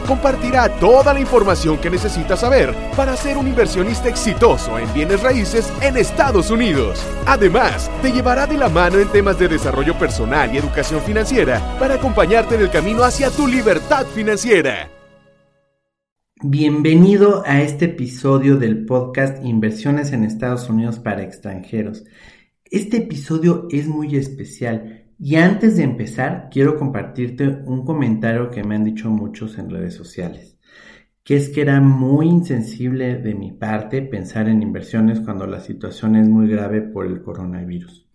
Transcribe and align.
compartirá 0.00 0.68
toda 0.76 1.14
la 1.14 1.20
información 1.20 1.78
que 1.78 1.90
necesitas 1.90 2.40
saber 2.40 2.74
para 2.96 3.16
ser 3.16 3.38
un 3.38 3.46
inversionista 3.46 4.08
exitoso 4.08 4.78
en 4.78 4.92
bienes 4.92 5.22
raíces 5.22 5.72
en 5.80 5.96
Estados 5.96 6.50
Unidos. 6.50 7.04
Además, 7.26 7.90
te 8.02 8.12
llevará 8.12 8.46
de 8.46 8.56
la 8.56 8.68
mano 8.68 8.98
en 8.98 9.08
temas 9.08 9.38
de 9.38 9.48
desarrollo 9.48 9.98
personal 9.98 10.54
y 10.54 10.58
educación 10.58 11.00
financiera 11.00 11.60
para 11.78 11.94
acompañarte 11.94 12.54
en 12.54 12.62
el 12.62 12.70
camino 12.70 13.04
hacia 13.04 13.30
tu 13.30 13.46
libertad 13.46 14.06
financiera. 14.06 14.90
Bienvenido 16.42 17.42
a 17.44 17.60
este 17.60 17.84
episodio 17.84 18.56
del 18.56 18.86
podcast 18.86 19.44
Inversiones 19.44 20.12
en 20.12 20.24
Estados 20.24 20.70
Unidos 20.70 20.98
para 20.98 21.22
extranjeros. 21.22 22.04
Este 22.64 22.96
episodio 22.96 23.68
es 23.70 23.86
muy 23.86 24.16
especial 24.16 24.99
y 25.22 25.36
antes 25.36 25.76
de 25.76 25.82
empezar, 25.82 26.48
quiero 26.50 26.78
compartirte 26.78 27.46
un 27.66 27.84
comentario 27.84 28.50
que 28.50 28.64
me 28.64 28.74
han 28.74 28.84
dicho 28.84 29.10
muchos 29.10 29.58
en 29.58 29.68
redes 29.68 29.92
sociales, 29.92 30.58
que 31.22 31.36
es 31.36 31.50
que 31.50 31.60
era 31.60 31.78
muy 31.82 32.26
insensible 32.26 33.16
de 33.18 33.34
mi 33.34 33.52
parte 33.52 34.00
pensar 34.00 34.48
en 34.48 34.62
inversiones 34.62 35.20
cuando 35.20 35.46
la 35.46 35.60
situación 35.60 36.16
es 36.16 36.26
muy 36.26 36.48
grave 36.48 36.80
por 36.80 37.04
el 37.04 37.20
coronavirus. 37.20 38.08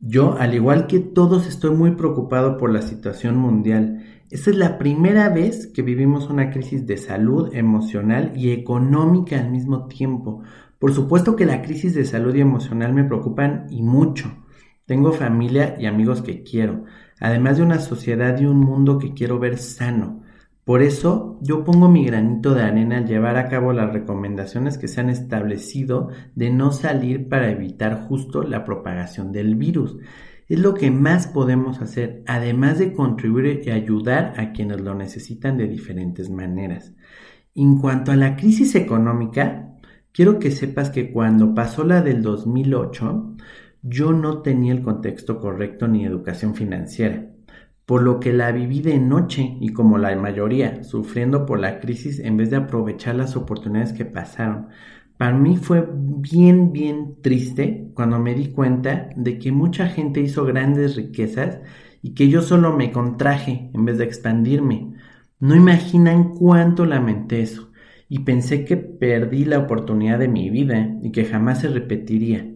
Yo, 0.00 0.38
al 0.38 0.54
igual 0.54 0.86
que 0.86 1.00
todos, 1.00 1.46
estoy 1.46 1.76
muy 1.76 1.90
preocupado 1.96 2.56
por 2.56 2.72
la 2.72 2.80
situación 2.80 3.36
mundial. 3.36 4.02
Esta 4.30 4.48
es 4.48 4.56
la 4.56 4.78
primera 4.78 5.28
vez 5.28 5.66
que 5.66 5.82
vivimos 5.82 6.30
una 6.30 6.50
crisis 6.50 6.86
de 6.86 6.96
salud 6.96 7.54
emocional 7.54 8.32
y 8.34 8.52
económica 8.52 9.38
al 9.38 9.50
mismo 9.50 9.86
tiempo. 9.86 10.40
Por 10.78 10.94
supuesto 10.94 11.36
que 11.36 11.44
la 11.44 11.60
crisis 11.60 11.94
de 11.94 12.06
salud 12.06 12.34
y 12.34 12.40
emocional 12.40 12.94
me 12.94 13.04
preocupan 13.04 13.66
y 13.68 13.82
mucho 13.82 14.41
tengo 14.86 15.12
familia 15.12 15.76
y 15.78 15.86
amigos 15.86 16.22
que 16.22 16.42
quiero, 16.42 16.84
además 17.20 17.56
de 17.56 17.62
una 17.62 17.78
sociedad 17.78 18.38
y 18.40 18.46
un 18.46 18.58
mundo 18.58 18.98
que 18.98 19.14
quiero 19.14 19.38
ver 19.38 19.58
sano. 19.58 20.22
Por 20.64 20.82
eso 20.82 21.38
yo 21.40 21.64
pongo 21.64 21.88
mi 21.88 22.04
granito 22.04 22.54
de 22.54 22.62
arena 22.62 22.98
al 22.98 23.06
llevar 23.06 23.36
a 23.36 23.48
cabo 23.48 23.72
las 23.72 23.92
recomendaciones 23.92 24.78
que 24.78 24.86
se 24.86 25.00
han 25.00 25.10
establecido 25.10 26.10
de 26.36 26.50
no 26.50 26.70
salir 26.70 27.28
para 27.28 27.50
evitar 27.50 28.06
justo 28.06 28.42
la 28.42 28.64
propagación 28.64 29.32
del 29.32 29.56
virus. 29.56 29.96
Es 30.48 30.60
lo 30.60 30.74
que 30.74 30.90
más 30.90 31.26
podemos 31.26 31.80
hacer, 31.80 32.22
además 32.26 32.78
de 32.78 32.92
contribuir 32.92 33.62
y 33.64 33.70
ayudar 33.70 34.34
a 34.36 34.52
quienes 34.52 34.80
lo 34.80 34.94
necesitan 34.94 35.56
de 35.56 35.66
diferentes 35.66 36.30
maneras. 36.30 36.92
En 37.54 37.78
cuanto 37.78 38.12
a 38.12 38.16
la 38.16 38.36
crisis 38.36 38.74
económica, 38.74 39.78
quiero 40.12 40.38
que 40.38 40.50
sepas 40.50 40.90
que 40.90 41.10
cuando 41.10 41.54
pasó 41.54 41.84
la 41.84 42.02
del 42.02 42.22
2008, 42.22 43.36
yo 43.82 44.12
no 44.12 44.42
tenía 44.42 44.72
el 44.72 44.82
contexto 44.82 45.40
correcto 45.40 45.88
ni 45.88 46.04
educación 46.04 46.54
financiera, 46.54 47.26
por 47.84 48.02
lo 48.02 48.20
que 48.20 48.32
la 48.32 48.52
viví 48.52 48.80
de 48.80 48.98
noche 48.98 49.56
y 49.60 49.70
como 49.70 49.98
la 49.98 50.14
mayoría, 50.16 50.84
sufriendo 50.84 51.46
por 51.46 51.58
la 51.60 51.80
crisis 51.80 52.20
en 52.20 52.36
vez 52.36 52.50
de 52.50 52.56
aprovechar 52.56 53.16
las 53.16 53.36
oportunidades 53.36 53.92
que 53.92 54.04
pasaron. 54.04 54.68
Para 55.18 55.36
mí 55.36 55.56
fue 55.56 55.86
bien, 55.92 56.72
bien 56.72 57.16
triste 57.22 57.90
cuando 57.94 58.18
me 58.18 58.34
di 58.34 58.48
cuenta 58.52 59.10
de 59.16 59.38
que 59.38 59.52
mucha 59.52 59.88
gente 59.88 60.20
hizo 60.20 60.44
grandes 60.44 60.96
riquezas 60.96 61.60
y 62.02 62.14
que 62.14 62.28
yo 62.28 62.42
solo 62.42 62.76
me 62.76 62.92
contraje 62.92 63.70
en 63.74 63.84
vez 63.84 63.98
de 63.98 64.04
expandirme. 64.04 64.94
No 65.38 65.54
imaginan 65.56 66.30
cuánto 66.30 66.86
lamenté 66.86 67.42
eso 67.42 67.72
y 68.08 68.20
pensé 68.20 68.64
que 68.64 68.76
perdí 68.76 69.44
la 69.44 69.58
oportunidad 69.58 70.18
de 70.18 70.28
mi 70.28 70.50
vida 70.50 70.98
y 71.02 71.12
que 71.12 71.24
jamás 71.24 71.60
se 71.60 71.68
repetiría. 71.68 72.48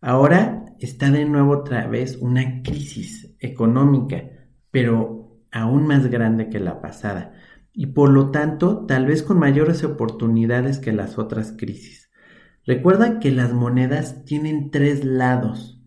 Ahora 0.00 0.69
está 0.80 1.10
de 1.10 1.24
nuevo 1.24 1.52
otra 1.52 1.86
vez 1.86 2.16
una 2.20 2.62
crisis 2.62 3.34
económica, 3.38 4.24
pero 4.70 5.40
aún 5.50 5.86
más 5.86 6.06
grande 6.06 6.48
que 6.48 6.60
la 6.60 6.80
pasada, 6.80 7.34
y 7.72 7.86
por 7.86 8.10
lo 8.10 8.30
tanto 8.30 8.86
tal 8.86 9.06
vez 9.06 9.22
con 9.22 9.38
mayores 9.38 9.84
oportunidades 9.84 10.78
que 10.78 10.92
las 10.92 11.18
otras 11.18 11.54
crisis. 11.56 12.10
Recuerda 12.66 13.20
que 13.20 13.30
las 13.30 13.52
monedas 13.52 14.24
tienen 14.24 14.70
tres 14.70 15.04
lados, 15.04 15.82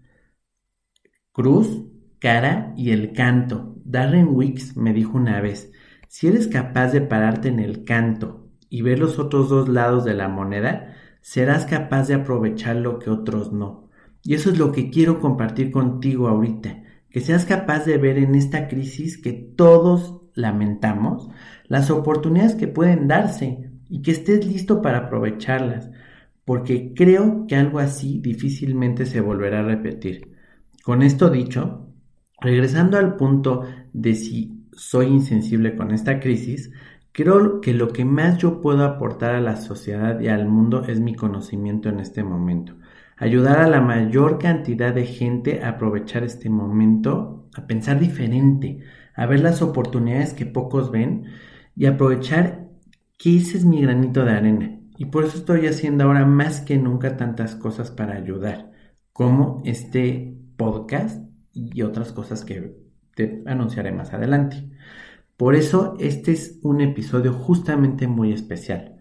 cruz, 1.31 1.83
cara 2.19 2.73
y 2.77 2.91
el 2.91 3.13
canto. 3.13 3.75
Darren 3.85 4.29
Wicks 4.29 4.77
me 4.77 4.93
dijo 4.93 5.17
una 5.17 5.41
vez, 5.41 5.71
si 6.07 6.27
eres 6.27 6.47
capaz 6.47 6.91
de 6.91 7.01
pararte 7.01 7.49
en 7.49 7.59
el 7.59 7.83
canto 7.83 8.49
y 8.69 8.81
ver 8.81 8.99
los 8.99 9.19
otros 9.19 9.49
dos 9.49 9.67
lados 9.69 10.05
de 10.05 10.13
la 10.13 10.29
moneda, 10.29 10.95
serás 11.21 11.65
capaz 11.65 12.07
de 12.07 12.15
aprovechar 12.15 12.75
lo 12.75 12.99
que 12.99 13.09
otros 13.09 13.51
no. 13.51 13.82
Y 14.23 14.35
eso 14.35 14.49
es 14.49 14.57
lo 14.57 14.71
que 14.71 14.89
quiero 14.89 15.19
compartir 15.19 15.69
contigo 15.69 16.29
ahorita, 16.29 16.83
que 17.09 17.19
seas 17.19 17.45
capaz 17.45 17.85
de 17.85 17.97
ver 17.97 18.17
en 18.17 18.35
esta 18.35 18.67
crisis 18.69 19.17
que 19.17 19.33
todos 19.33 20.21
lamentamos 20.33 21.29
las 21.67 21.91
oportunidades 21.91 22.55
que 22.55 22.67
pueden 22.67 23.07
darse 23.07 23.69
y 23.89 24.01
que 24.01 24.11
estés 24.11 24.47
listo 24.47 24.81
para 24.81 24.99
aprovecharlas, 24.99 25.91
porque 26.45 26.93
creo 26.95 27.45
que 27.47 27.55
algo 27.55 27.79
así 27.79 28.19
difícilmente 28.19 29.05
se 29.05 29.19
volverá 29.21 29.59
a 29.59 29.63
repetir. 29.63 30.31
Con 30.83 31.03
esto 31.03 31.29
dicho, 31.29 31.89
regresando 32.39 32.97
al 32.97 33.17
punto 33.17 33.63
de 33.91 34.15
si 34.15 34.67
soy 34.71 35.07
insensible 35.07 35.75
con 35.75 35.91
esta 35.91 36.19
crisis, 36.19 36.71
creo 37.11 37.61
que 37.61 37.73
lo 37.73 37.89
que 37.89 38.05
más 38.05 38.37
yo 38.37 38.61
puedo 38.61 38.85
aportar 38.85 39.35
a 39.35 39.41
la 39.41 39.57
sociedad 39.57 40.19
y 40.21 40.29
al 40.29 40.47
mundo 40.47 40.85
es 40.87 40.99
mi 40.99 41.13
conocimiento 41.13 41.89
en 41.89 41.99
este 41.99 42.23
momento 42.23 42.75
ayudar 43.23 43.59
a 43.59 43.69
la 43.69 43.79
mayor 43.79 44.37
cantidad 44.37 44.93
de 44.93 45.05
gente 45.05 45.63
a 45.63 45.69
aprovechar 45.69 46.23
este 46.23 46.49
momento, 46.49 47.49
a 47.55 47.65
pensar 47.65 47.99
diferente, 47.99 48.83
a 49.15 49.25
ver 49.25 49.39
las 49.39 49.61
oportunidades 49.61 50.33
que 50.33 50.45
pocos 50.45 50.91
ven 50.91 51.25
y 51.75 51.85
aprovechar 51.85 52.67
que 53.17 53.37
ese 53.37 53.57
es 53.57 53.65
mi 53.65 53.81
granito 53.81 54.25
de 54.25 54.31
arena. 54.31 54.79
Y 54.97 55.05
por 55.05 55.23
eso 55.23 55.37
estoy 55.37 55.67
haciendo 55.67 56.03
ahora 56.03 56.25
más 56.25 56.61
que 56.61 56.77
nunca 56.77 57.15
tantas 57.15 57.55
cosas 57.55 57.91
para 57.91 58.15
ayudar, 58.15 58.71
como 59.13 59.61
este 59.65 60.37
podcast 60.57 61.23
y 61.53 61.81
otras 61.81 62.11
cosas 62.11 62.43
que 62.43 62.75
te 63.15 63.41
anunciaré 63.45 63.93
más 63.93 64.13
adelante. 64.13 64.69
Por 65.37 65.55
eso 65.55 65.95
este 65.99 66.33
es 66.33 66.59
un 66.61 66.81
episodio 66.81 67.31
justamente 67.31 68.07
muy 68.07 68.33
especial. 68.33 68.92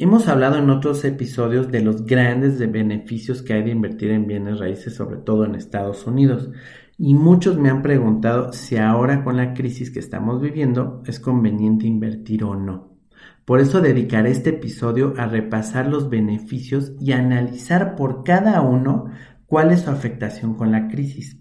Hemos 0.00 0.28
hablado 0.28 0.58
en 0.58 0.70
otros 0.70 1.04
episodios 1.04 1.72
de 1.72 1.82
los 1.82 2.06
grandes 2.06 2.60
beneficios 2.70 3.42
que 3.42 3.54
hay 3.54 3.64
de 3.64 3.72
invertir 3.72 4.12
en 4.12 4.28
bienes 4.28 4.60
raíces, 4.60 4.94
sobre 4.94 5.16
todo 5.16 5.44
en 5.44 5.56
Estados 5.56 6.06
Unidos. 6.06 6.50
Y 6.96 7.14
muchos 7.14 7.58
me 7.58 7.68
han 7.68 7.82
preguntado 7.82 8.52
si 8.52 8.76
ahora 8.76 9.24
con 9.24 9.36
la 9.36 9.54
crisis 9.54 9.90
que 9.90 9.98
estamos 9.98 10.40
viviendo 10.40 11.02
es 11.04 11.18
conveniente 11.18 11.88
invertir 11.88 12.44
o 12.44 12.54
no. 12.54 12.96
Por 13.44 13.58
eso 13.58 13.80
dedicaré 13.80 14.30
este 14.30 14.50
episodio 14.50 15.14
a 15.16 15.26
repasar 15.26 15.88
los 15.88 16.08
beneficios 16.08 16.92
y 17.00 17.10
analizar 17.10 17.96
por 17.96 18.22
cada 18.22 18.60
uno 18.60 19.06
cuál 19.46 19.72
es 19.72 19.80
su 19.80 19.90
afectación 19.90 20.54
con 20.54 20.70
la 20.70 20.86
crisis. 20.86 21.40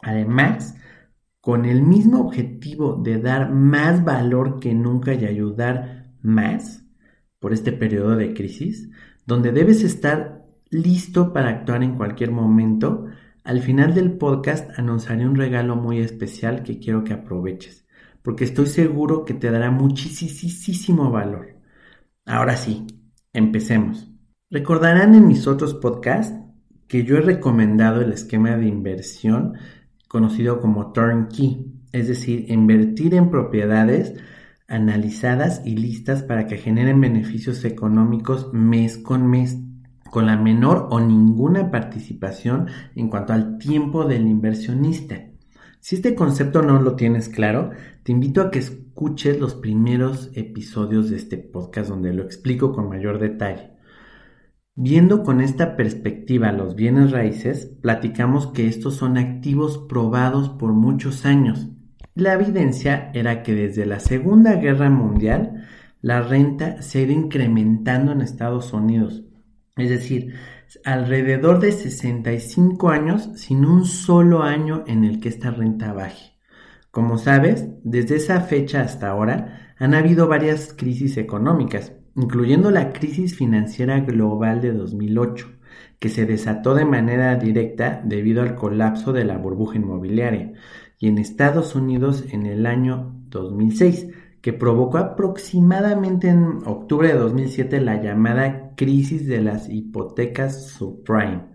Además, 0.00 0.76
con 1.40 1.64
el 1.64 1.82
mismo 1.82 2.20
objetivo 2.20 3.02
de 3.02 3.18
dar 3.18 3.50
más 3.50 4.04
valor 4.04 4.60
que 4.60 4.74
nunca 4.74 5.12
y 5.12 5.24
ayudar 5.24 6.12
más, 6.22 6.83
por 7.44 7.52
este 7.52 7.72
periodo 7.72 8.16
de 8.16 8.32
crisis, 8.32 8.88
donde 9.26 9.52
debes 9.52 9.82
estar 9.82 10.46
listo 10.70 11.34
para 11.34 11.50
actuar 11.50 11.82
en 11.82 11.94
cualquier 11.94 12.30
momento, 12.30 13.04
al 13.44 13.60
final 13.60 13.92
del 13.92 14.12
podcast 14.12 14.70
anunciaré 14.78 15.28
un 15.28 15.34
regalo 15.34 15.76
muy 15.76 15.98
especial 15.98 16.62
que 16.62 16.78
quiero 16.78 17.04
que 17.04 17.12
aproveches, 17.12 17.86
porque 18.22 18.44
estoy 18.44 18.64
seguro 18.64 19.26
que 19.26 19.34
te 19.34 19.50
dará 19.50 19.70
muchísimo 19.70 21.10
valor. 21.10 21.58
Ahora 22.24 22.56
sí, 22.56 22.86
empecemos. 23.34 24.10
Recordarán 24.50 25.14
en 25.14 25.26
mis 25.26 25.46
otros 25.46 25.74
podcasts 25.74 26.34
que 26.88 27.04
yo 27.04 27.18
he 27.18 27.20
recomendado 27.20 28.00
el 28.00 28.12
esquema 28.12 28.56
de 28.56 28.68
inversión 28.68 29.52
conocido 30.08 30.62
como 30.62 30.92
turnkey, 30.92 31.74
es 31.92 32.08
decir, 32.08 32.46
invertir 32.48 33.14
en 33.14 33.28
propiedades 33.28 34.14
analizadas 34.74 35.62
y 35.64 35.76
listas 35.76 36.22
para 36.22 36.46
que 36.46 36.58
generen 36.58 37.00
beneficios 37.00 37.64
económicos 37.64 38.52
mes 38.52 38.98
con 38.98 39.26
mes, 39.26 39.58
con 40.10 40.26
la 40.26 40.36
menor 40.36 40.88
o 40.90 41.00
ninguna 41.00 41.70
participación 41.70 42.68
en 42.94 43.08
cuanto 43.08 43.32
al 43.32 43.58
tiempo 43.58 44.04
del 44.04 44.26
inversionista. 44.26 45.16
Si 45.80 45.96
este 45.96 46.14
concepto 46.14 46.62
no 46.62 46.80
lo 46.80 46.96
tienes 46.96 47.28
claro, 47.28 47.70
te 48.02 48.12
invito 48.12 48.40
a 48.40 48.50
que 48.50 48.58
escuches 48.58 49.38
los 49.38 49.54
primeros 49.54 50.30
episodios 50.34 51.10
de 51.10 51.16
este 51.16 51.36
podcast 51.36 51.90
donde 51.90 52.12
lo 52.12 52.22
explico 52.22 52.72
con 52.72 52.88
mayor 52.88 53.18
detalle. 53.18 53.72
Viendo 54.74 55.22
con 55.22 55.40
esta 55.40 55.76
perspectiva 55.76 56.50
los 56.52 56.74
bienes 56.74 57.12
raíces, 57.12 57.66
platicamos 57.80 58.48
que 58.48 58.66
estos 58.66 58.96
son 58.96 59.18
activos 59.18 59.78
probados 59.88 60.48
por 60.48 60.72
muchos 60.72 61.26
años 61.26 61.68
La 62.14 62.34
evidencia 62.34 63.10
era 63.12 63.42
que 63.42 63.54
desde 63.54 63.86
la 63.86 63.98
Segunda 63.98 64.54
Guerra 64.54 64.88
Mundial 64.88 65.66
la 66.00 66.22
renta 66.22 66.80
se 66.80 66.98
ha 66.98 67.02
ido 67.02 67.12
incrementando 67.12 68.12
en 68.12 68.20
Estados 68.20 68.72
Unidos. 68.72 69.24
Es 69.76 69.90
decir, 69.90 70.32
alrededor 70.84 71.58
de 71.58 71.72
65 71.72 72.90
años 72.90 73.30
sin 73.34 73.64
un 73.64 73.84
solo 73.84 74.44
año 74.44 74.84
en 74.86 75.02
el 75.02 75.18
que 75.18 75.28
esta 75.28 75.50
renta 75.50 75.92
baje. 75.92 76.34
Como 76.92 77.18
sabes, 77.18 77.66
desde 77.82 78.14
esa 78.14 78.40
fecha 78.42 78.82
hasta 78.82 79.08
ahora 79.08 79.74
han 79.76 79.94
habido 79.94 80.28
varias 80.28 80.72
crisis 80.72 81.16
económicas, 81.16 81.94
incluyendo 82.14 82.70
la 82.70 82.92
crisis 82.92 83.34
financiera 83.34 83.98
global 83.98 84.60
de 84.60 84.72
2008, 84.72 85.48
que 85.98 86.08
se 86.08 86.26
desató 86.26 86.76
de 86.76 86.84
manera 86.84 87.34
directa 87.34 88.00
debido 88.04 88.42
al 88.42 88.54
colapso 88.54 89.12
de 89.12 89.24
la 89.24 89.36
burbuja 89.38 89.78
inmobiliaria, 89.78 90.52
y 90.98 91.08
en 91.08 91.18
Estados 91.18 91.74
Unidos 91.74 92.24
en 92.30 92.46
el 92.46 92.66
año 92.66 93.14
2006, 93.28 94.08
que 94.40 94.52
provocó 94.52 94.98
aproximadamente 94.98 96.28
en 96.28 96.58
octubre 96.66 97.08
de 97.08 97.14
2007 97.14 97.80
la 97.80 98.02
llamada 98.02 98.74
crisis 98.76 99.26
de 99.26 99.40
las 99.40 99.70
hipotecas 99.70 100.66
subprime. 100.68 101.54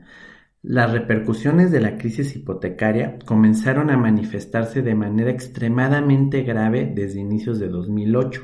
Las 0.62 0.92
repercusiones 0.92 1.72
de 1.72 1.80
la 1.80 1.98
crisis 1.98 2.36
hipotecaria 2.36 3.18
comenzaron 3.26 3.92
a 3.92 3.98
manifestarse 3.98 4.82
de 4.82 4.94
manera 4.96 5.32
extremadamente 5.32 6.42
grave 6.42 6.92
desde 6.94 7.22
inicios 7.22 7.60
de 7.60 7.70
2008, 7.70 8.42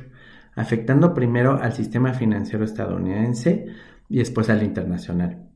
afectando 0.56 1.14
primero 1.14 1.60
al 1.62 1.74
sistema 1.74 2.14
financiero 2.14 2.64
estadounidense 2.64 3.66
y 4.08 4.20
después 4.20 4.50
al 4.50 4.64
internacional, 4.64 5.50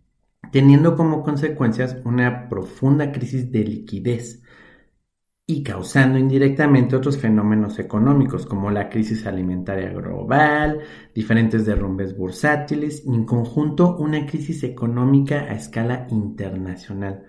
teniendo 0.51 0.95
como 0.97 1.23
consecuencias 1.23 1.97
una 2.03 2.49
profunda 2.49 3.11
crisis 3.11 3.51
de 3.51 3.63
liquidez 3.63 4.41
y 5.49 5.63
causando 5.63 6.19
indirectamente 6.19 6.95
otros 6.95 7.17
fenómenos 7.17 7.79
económicos 7.79 8.45
como 8.45 8.69
la 8.69 8.87
crisis 8.87 9.25
alimentaria 9.25 9.91
global, 9.91 10.81
diferentes 11.15 11.65
derrumbes 11.65 12.15
bursátiles 12.15 13.01
y 13.03 13.15
en 13.15 13.25
conjunto 13.25 13.97
una 13.97 14.27
crisis 14.27 14.61
económica 14.61 15.47
a 15.49 15.53
escala 15.53 16.05
internacional. 16.11 17.23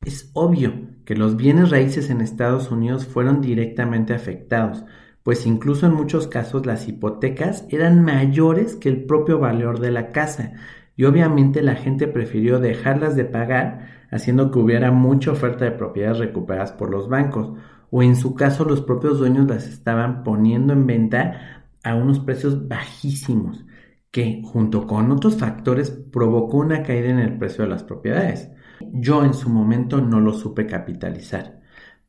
Es 0.00 0.32
obvio 0.34 0.88
que 1.04 1.14
los 1.14 1.36
bienes 1.36 1.70
raíces 1.70 2.10
en 2.10 2.22
Estados 2.22 2.72
Unidos 2.72 3.06
fueron 3.06 3.40
directamente 3.40 4.14
afectados, 4.14 4.84
pues 5.22 5.46
incluso 5.46 5.86
en 5.86 5.94
muchos 5.94 6.26
casos 6.26 6.66
las 6.66 6.88
hipotecas 6.88 7.66
eran 7.68 8.02
mayores 8.04 8.74
que 8.74 8.88
el 8.88 9.04
propio 9.04 9.38
valor 9.38 9.78
de 9.78 9.92
la 9.92 10.10
casa 10.10 10.54
y 10.98 11.04
obviamente 11.04 11.62
la 11.62 11.76
gente 11.76 12.08
prefirió 12.08 12.58
dejarlas 12.58 13.14
de 13.14 13.24
pagar 13.24 13.86
haciendo 14.10 14.50
que 14.50 14.58
hubiera 14.58 14.90
mucha 14.90 15.30
oferta 15.30 15.64
de 15.64 15.70
propiedades 15.70 16.18
recuperadas 16.18 16.72
por 16.72 16.90
los 16.90 17.08
bancos, 17.08 17.52
o 17.92 18.02
en 18.02 18.16
su 18.16 18.34
caso 18.34 18.64
los 18.64 18.80
propios 18.82 19.20
dueños 19.20 19.46
las 19.46 19.68
estaban 19.68 20.24
poniendo 20.24 20.72
en 20.72 20.88
venta 20.88 21.62
a 21.84 21.94
unos 21.94 22.18
precios 22.18 22.66
bajísimos, 22.66 23.64
que 24.10 24.42
junto 24.44 24.88
con 24.88 25.12
otros 25.12 25.36
factores 25.36 25.92
provocó 25.92 26.56
una 26.56 26.82
caída 26.82 27.10
en 27.10 27.20
el 27.20 27.38
precio 27.38 27.62
de 27.62 27.70
las 27.70 27.84
propiedades. 27.84 28.50
Yo 28.92 29.24
en 29.24 29.34
su 29.34 29.48
momento 29.50 30.00
no 30.00 30.18
lo 30.18 30.32
supe 30.32 30.66
capitalizar. 30.66 31.57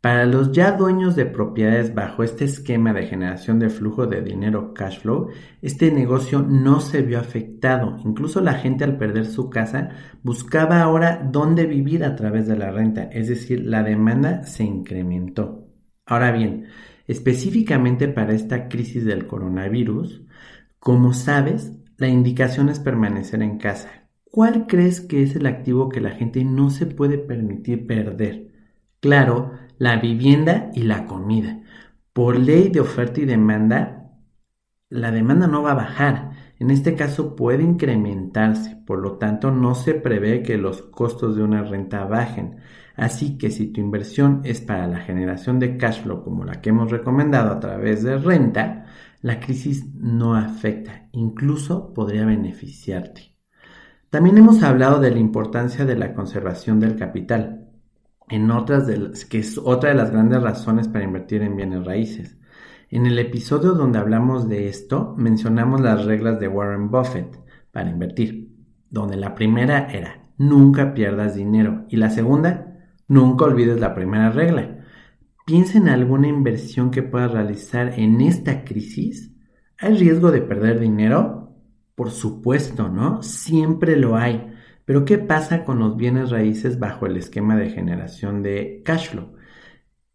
Para 0.01 0.25
los 0.25 0.53
ya 0.53 0.71
dueños 0.71 1.17
de 1.17 1.25
propiedades 1.25 1.93
bajo 1.93 2.23
este 2.23 2.45
esquema 2.45 2.93
de 2.93 3.07
generación 3.07 3.59
de 3.59 3.69
flujo 3.69 4.07
de 4.07 4.21
dinero 4.21 4.73
cash 4.73 5.01
flow, 5.01 5.29
este 5.61 5.91
negocio 5.91 6.41
no 6.41 6.79
se 6.79 7.01
vio 7.01 7.19
afectado. 7.19 7.97
Incluso 8.05 8.39
la 8.39 8.53
gente 8.53 8.85
al 8.85 8.97
perder 8.97 9.25
su 9.25 9.49
casa 9.49 9.89
buscaba 10.23 10.81
ahora 10.81 11.21
dónde 11.29 11.65
vivir 11.65 12.05
a 12.05 12.15
través 12.15 12.47
de 12.47 12.55
la 12.55 12.71
renta, 12.71 13.03
es 13.11 13.27
decir, 13.27 13.65
la 13.65 13.83
demanda 13.83 14.43
se 14.43 14.63
incrementó. 14.63 15.67
Ahora 16.05 16.31
bien, 16.31 16.67
específicamente 17.05 18.07
para 18.07 18.33
esta 18.33 18.69
crisis 18.69 19.03
del 19.03 19.27
coronavirus, 19.27 20.23
como 20.79 21.13
sabes, 21.13 21.73
la 21.97 22.07
indicación 22.07 22.69
es 22.69 22.79
permanecer 22.79 23.41
en 23.41 23.57
casa. 23.57 24.07
¿Cuál 24.23 24.65
crees 24.65 25.01
que 25.01 25.23
es 25.23 25.35
el 25.35 25.45
activo 25.45 25.89
que 25.89 25.99
la 25.99 26.11
gente 26.11 26.45
no 26.45 26.69
se 26.69 26.85
puede 26.85 27.17
permitir 27.17 27.85
perder? 27.85 28.47
Claro, 29.01 29.51
la 29.79 29.95
vivienda 29.95 30.69
y 30.75 30.83
la 30.83 31.05
comida. 31.05 31.61
Por 32.13 32.37
ley 32.37 32.69
de 32.69 32.81
oferta 32.81 33.21
y 33.21 33.25
demanda, 33.25 34.11
la 34.89 35.09
demanda 35.09 35.47
no 35.47 35.63
va 35.63 35.71
a 35.71 35.75
bajar. 35.75 36.31
En 36.59 36.69
este 36.69 36.95
caso 36.95 37.35
puede 37.35 37.63
incrementarse, 37.63 38.75
por 38.85 38.99
lo 38.99 39.17
tanto 39.17 39.51
no 39.51 39.75
se 39.75 39.93
prevé 39.93 40.43
que 40.43 40.57
los 40.57 40.81
costos 40.81 41.37
de 41.37 41.43
una 41.43 41.63
renta 41.63 42.03
bajen. 42.03 42.57
Así 42.97 43.37
que 43.37 43.51
si 43.51 43.67
tu 43.67 43.79
inversión 43.79 44.41
es 44.43 44.59
para 44.59 44.85
la 44.85 44.99
generación 44.99 45.59
de 45.59 45.77
cash 45.77 46.03
flow 46.03 46.23
como 46.23 46.43
la 46.43 46.59
que 46.59 46.71
hemos 46.71 46.91
recomendado 46.91 47.53
a 47.53 47.61
través 47.61 48.03
de 48.03 48.17
renta, 48.17 48.85
la 49.21 49.39
crisis 49.39 49.85
no 49.95 50.35
afecta, 50.35 51.07
incluso 51.13 51.93
podría 51.93 52.25
beneficiarte. 52.25 53.37
También 54.09 54.37
hemos 54.37 54.61
hablado 54.63 54.99
de 54.99 55.11
la 55.11 55.19
importancia 55.19 55.85
de 55.85 55.95
la 55.95 56.13
conservación 56.13 56.81
del 56.81 56.97
capital 56.97 57.68
en 58.29 58.51
otras 58.51 58.87
de 58.87 59.11
que 59.29 59.39
es 59.39 59.57
otra 59.57 59.89
de 59.89 59.95
las 59.95 60.11
grandes 60.11 60.41
razones 60.41 60.87
para 60.87 61.05
invertir 61.05 61.41
en 61.41 61.55
bienes 61.55 61.85
raíces. 61.85 62.37
En 62.89 63.05
el 63.05 63.19
episodio 63.19 63.73
donde 63.73 63.99
hablamos 63.99 64.49
de 64.49 64.67
esto, 64.67 65.13
mencionamos 65.17 65.81
las 65.81 66.05
reglas 66.05 66.39
de 66.39 66.47
Warren 66.47 66.89
Buffett 66.89 67.39
para 67.71 67.89
invertir, 67.89 68.55
donde 68.89 69.15
la 69.15 69.35
primera 69.35 69.91
era 69.91 70.19
nunca 70.39 70.93
pierdas 70.93 71.35
dinero 71.35 71.85
y 71.89 71.97
la 71.97 72.09
segunda, 72.09 72.77
nunca 73.07 73.45
olvides 73.45 73.79
la 73.79 73.93
primera 73.93 74.31
regla. 74.31 74.79
Piensa 75.45 75.77
en 75.77 75.89
alguna 75.89 76.27
inversión 76.27 76.89
que 76.89 77.03
puedas 77.03 77.31
realizar 77.31 77.99
en 77.99 78.21
esta 78.21 78.63
crisis. 78.63 79.31
¿Hay 79.77 79.95
riesgo 79.95 80.31
de 80.31 80.41
perder 80.41 80.79
dinero? 80.79 81.53
Por 81.95 82.11
supuesto, 82.11 82.89
¿no? 82.89 83.21
Siempre 83.21 83.97
lo 83.97 84.15
hay. 84.15 84.48
Pero 84.89 85.05
¿qué 85.05 85.19
pasa 85.19 85.65
con 85.65 85.77
los 85.77 85.97
bienes 85.97 86.31
raíces 86.31 86.79
bajo 86.79 87.05
el 87.05 87.15
esquema 87.15 87.55
de 87.55 87.69
generación 87.69 88.41
de 88.41 88.81
cash 88.83 89.11
flow? 89.11 89.33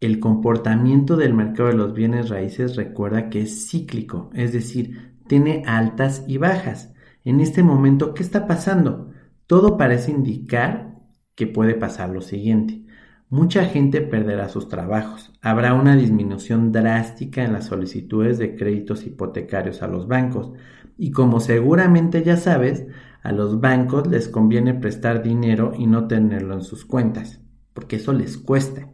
El 0.01 0.19
comportamiento 0.19 1.15
del 1.15 1.33
mercado 1.33 1.69
de 1.69 1.75
los 1.75 1.93
bienes 1.93 2.27
raíces 2.27 2.75
recuerda 2.75 3.29
que 3.29 3.43
es 3.43 3.69
cíclico, 3.69 4.31
es 4.33 4.51
decir, 4.51 5.15
tiene 5.29 5.63
altas 5.65 6.25
y 6.27 6.39
bajas. 6.39 6.93
En 7.23 7.39
este 7.39 7.63
momento, 7.63 8.13
¿qué 8.13 8.21
está 8.21 8.47
pasando? 8.47 9.11
Todo 9.47 9.77
parece 9.77 10.11
indicar 10.11 10.99
que 11.35 11.47
puede 11.47 11.75
pasar 11.75 12.09
lo 12.09 12.19
siguiente. 12.19 12.83
Mucha 13.29 13.63
gente 13.63 14.01
perderá 14.01 14.49
sus 14.49 14.67
trabajos. 14.67 15.31
Habrá 15.41 15.73
una 15.73 15.95
disminución 15.95 16.73
drástica 16.73 17.45
en 17.45 17.53
las 17.53 17.67
solicitudes 17.67 18.39
de 18.39 18.57
créditos 18.57 19.05
hipotecarios 19.05 19.81
a 19.81 19.87
los 19.87 20.09
bancos. 20.09 20.51
Y 20.97 21.11
como 21.11 21.39
seguramente 21.39 22.23
ya 22.23 22.35
sabes, 22.35 22.87
a 23.25 23.31
los 23.31 23.59
bancos 23.59 24.05
les 24.05 24.29
conviene 24.29 24.75
prestar 24.75 25.23
dinero 25.23 25.73
y 25.75 25.87
no 25.87 26.07
tenerlo 26.07 26.53
en 26.53 26.61
sus 26.61 26.85
cuentas, 26.85 27.41
porque 27.73 27.95
eso 27.95 28.13
les 28.13 28.37
cuesta. 28.37 28.91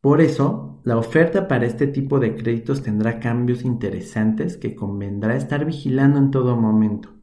Por 0.00 0.20
eso, 0.20 0.80
la 0.84 0.96
oferta 0.96 1.48
para 1.48 1.66
este 1.66 1.88
tipo 1.88 2.20
de 2.20 2.36
créditos 2.36 2.84
tendrá 2.84 3.18
cambios 3.18 3.64
interesantes 3.64 4.56
que 4.56 4.76
convendrá 4.76 5.34
estar 5.34 5.64
vigilando 5.64 6.20
en 6.20 6.30
todo 6.30 6.54
momento. 6.56 7.16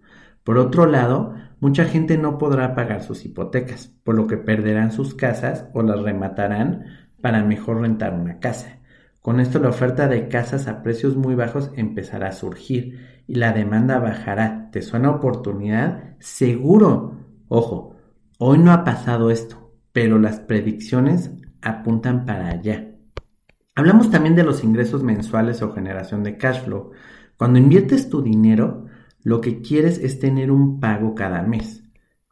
Por 0.43 0.57
otro 0.57 0.85
lado, 0.85 1.33
mucha 1.61 1.85
gente 1.85 2.17
no 2.17 2.37
podrá 2.37 2.75
pagar 2.75 3.03
sus 3.03 3.23
hipotecas, 3.23 3.95
por 4.03 4.15
lo 4.15 4.27
que 4.27 4.35
perderán 4.35 4.91
sus 4.91 5.15
casas 5.15 5.69
o 5.73 5.81
las 5.81 6.01
rematarán 6.01 6.83
para 7.21 7.41
mejor 7.45 7.79
rentar 7.79 8.19
una 8.19 8.39
casa. 8.39 8.79
Con 9.23 9.39
esto 9.39 9.57
la 9.59 9.69
oferta 9.69 10.09
de 10.09 10.27
casas 10.27 10.67
a 10.67 10.83
precios 10.83 11.15
muy 11.15 11.33
bajos 11.33 11.71
empezará 11.77 12.27
a 12.27 12.31
surgir 12.33 13.23
y 13.25 13.35
la 13.35 13.53
demanda 13.53 13.97
bajará. 13.97 14.69
¿Te 14.69 14.81
suena 14.81 15.11
oportunidad? 15.11 16.17
Seguro. 16.19 17.15
Ojo, 17.47 17.95
hoy 18.37 18.57
no 18.57 18.73
ha 18.73 18.83
pasado 18.83 19.31
esto, 19.31 19.71
pero 19.93 20.19
las 20.19 20.41
predicciones 20.41 21.31
apuntan 21.61 22.25
para 22.25 22.49
allá. 22.49 22.91
Hablamos 23.75 24.11
también 24.11 24.35
de 24.35 24.43
los 24.43 24.61
ingresos 24.61 25.03
mensuales 25.03 25.61
o 25.61 25.71
generación 25.71 26.21
de 26.23 26.37
cash 26.37 26.65
flow. 26.65 26.91
Cuando 27.37 27.59
inviertes 27.59 28.09
tu 28.09 28.21
dinero, 28.21 28.87
lo 29.21 29.39
que 29.39 29.61
quieres 29.61 29.99
es 29.99 30.19
tener 30.19 30.51
un 30.51 30.81
pago 30.81 31.15
cada 31.15 31.43
mes. 31.43 31.81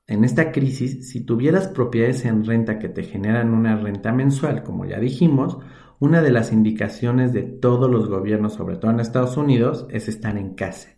En 0.07 0.25
esta 0.25 0.51
crisis, 0.51 1.09
si 1.09 1.21
tuvieras 1.21 1.69
propiedades 1.69 2.25
en 2.25 2.43
renta 2.43 2.79
que 2.79 2.89
te 2.89 3.03
generan 3.03 3.53
una 3.53 3.77
renta 3.77 4.11
mensual, 4.11 4.61
como 4.61 4.83
ya 4.83 4.99
dijimos, 4.99 5.57
una 6.01 6.23
de 6.23 6.31
las 6.31 6.51
indicaciones 6.51 7.31
de 7.31 7.43
todos 7.43 7.87
los 7.87 8.09
gobiernos, 8.09 8.53
sobre 8.53 8.75
todo 8.75 8.89
en 8.89 8.99
Estados 8.99 9.37
Unidos, 9.37 9.85
es 9.91 10.07
estar 10.07 10.35
en 10.35 10.55
casa. 10.55 10.89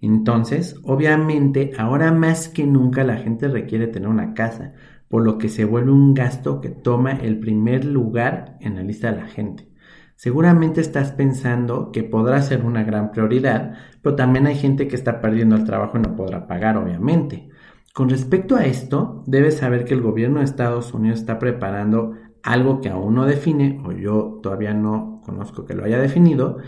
Entonces, 0.00 0.76
obviamente, 0.84 1.72
ahora 1.76 2.12
más 2.12 2.48
que 2.48 2.64
nunca 2.64 3.02
la 3.02 3.16
gente 3.16 3.48
requiere 3.48 3.88
tener 3.88 4.08
una 4.08 4.32
casa, 4.32 4.74
por 5.08 5.24
lo 5.24 5.38
que 5.38 5.48
se 5.48 5.64
vuelve 5.64 5.90
un 5.90 6.14
gasto 6.14 6.60
que 6.60 6.68
toma 6.68 7.14
el 7.14 7.40
primer 7.40 7.84
lugar 7.84 8.56
en 8.60 8.76
la 8.76 8.84
lista 8.84 9.10
de 9.10 9.16
la 9.16 9.26
gente. 9.26 9.68
Seguramente 10.14 10.80
estás 10.80 11.10
pensando 11.10 11.90
que 11.90 12.04
podrá 12.04 12.40
ser 12.40 12.64
una 12.64 12.84
gran 12.84 13.10
prioridad, 13.10 13.74
pero 14.02 14.14
también 14.14 14.46
hay 14.46 14.54
gente 14.54 14.86
que 14.86 14.94
está 14.94 15.20
perdiendo 15.20 15.56
el 15.56 15.64
trabajo 15.64 15.98
y 15.98 16.00
no 16.00 16.14
podrá 16.14 16.46
pagar, 16.46 16.76
obviamente. 16.76 17.48
Con 17.92 18.08
respecto 18.08 18.54
a 18.54 18.66
esto, 18.66 19.24
debes 19.26 19.56
saber 19.56 19.84
que 19.84 19.94
el 19.94 20.00
gobierno 20.00 20.38
de 20.38 20.44
Estados 20.44 20.94
Unidos 20.94 21.18
está 21.18 21.40
preparando 21.40 22.12
algo 22.44 22.80
que 22.80 22.90
aún 22.90 23.14
no 23.14 23.24
define, 23.26 23.80
o 23.84 23.92
yo 23.92 24.38
todavía 24.42 24.74
no 24.74 25.22
conozco 25.24 25.64
que 25.64 25.74
lo 25.74 25.84
haya 25.84 25.98
definido, 25.98 26.58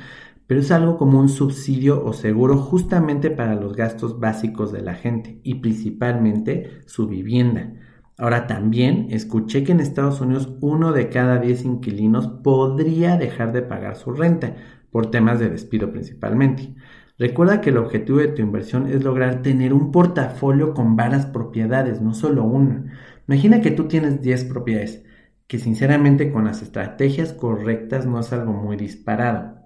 pero 0.46 0.60
es 0.60 0.70
algo 0.72 0.96
como 0.96 1.20
un 1.20 1.28
subsidio 1.28 2.04
o 2.04 2.12
seguro 2.12 2.56
justamente 2.56 3.30
para 3.30 3.54
los 3.54 3.76
gastos 3.76 4.18
básicos 4.18 4.72
de 4.72 4.80
la 4.80 4.94
gente 4.94 5.40
y 5.42 5.56
principalmente 5.56 6.80
su 6.86 7.06
vivienda. 7.06 7.74
Ahora 8.16 8.46
también 8.46 9.08
escuché 9.10 9.64
que 9.64 9.72
en 9.72 9.80
Estados 9.80 10.20
Unidos 10.22 10.56
uno 10.60 10.92
de 10.92 11.10
cada 11.10 11.38
diez 11.38 11.64
inquilinos 11.64 12.28
podría 12.28 13.18
dejar 13.18 13.52
de 13.52 13.62
pagar 13.62 13.96
su 13.96 14.12
renta 14.12 14.56
por 14.90 15.10
temas 15.10 15.38
de 15.38 15.50
despido 15.50 15.92
principalmente. 15.92 16.74
Recuerda 17.18 17.60
que 17.60 17.70
el 17.70 17.76
objetivo 17.76 18.18
de 18.18 18.28
tu 18.28 18.40
inversión 18.40 18.86
es 18.86 19.04
lograr 19.04 19.42
tener 19.42 19.74
un 19.74 19.90
portafolio 19.90 20.72
con 20.72 20.96
varias 20.96 21.26
propiedades, 21.26 22.00
no 22.00 22.14
solo 22.14 22.44
una. 22.44 22.92
Imagina 23.28 23.60
que 23.60 23.70
tú 23.70 23.88
tienes 23.88 24.22
10 24.22 24.44
propiedades, 24.44 25.04
que 25.46 25.58
sinceramente 25.58 26.32
con 26.32 26.44
las 26.44 26.62
estrategias 26.62 27.32
correctas 27.32 28.06
no 28.06 28.20
es 28.20 28.32
algo 28.32 28.52
muy 28.52 28.76
disparado. 28.76 29.56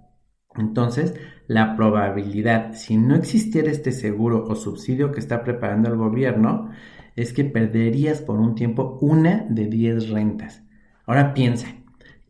Entonces, 0.57 1.15
la 1.47 1.77
probabilidad, 1.77 2.75
si 2.75 2.97
no 2.97 3.15
existiera 3.15 3.71
este 3.71 3.93
seguro 3.93 4.45
o 4.49 4.55
subsidio 4.55 5.13
que 5.13 5.21
está 5.21 5.43
preparando 5.43 5.89
el 5.89 5.97
gobierno, 5.97 6.71
es 7.17 7.33
que 7.33 7.45
perderías 7.45 8.21
por 8.21 8.41
un 8.41 8.55
tiempo 8.55 8.99
una 9.01 9.47
de 9.49 9.67
10 9.67 10.11
rentas. 10.11 10.63
Ahora 11.07 11.35
piensa, 11.35 11.69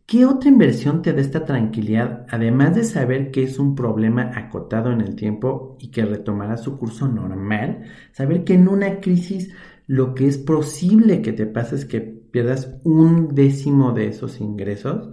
¿qué 0.06 0.26
otra 0.26 0.48
inversión 0.48 1.02
te 1.02 1.12
da 1.12 1.20
esta 1.20 1.44
tranquilidad, 1.44 2.26
además 2.30 2.74
de 2.74 2.84
saber 2.84 3.30
que 3.30 3.42
es 3.42 3.58
un 3.58 3.74
problema 3.74 4.32
acotado 4.34 4.92
en 4.92 5.00
el 5.00 5.16
tiempo 5.16 5.76
y 5.80 5.90
que 5.90 6.04
retomará 6.04 6.56
su 6.56 6.78
curso 6.78 7.08
normal? 7.08 7.84
Saber 8.12 8.44
que 8.44 8.54
en 8.54 8.68
una 8.68 9.00
crisis 9.00 9.52
lo 9.86 10.14
que 10.14 10.26
es 10.26 10.38
posible 10.38 11.22
que 11.22 11.32
te 11.32 11.46
pase 11.46 11.74
es 11.76 11.84
que 11.84 12.19
pierdas 12.30 12.76
un 12.84 13.34
décimo 13.34 13.92
de 13.92 14.08
esos 14.08 14.40
ingresos 14.40 15.10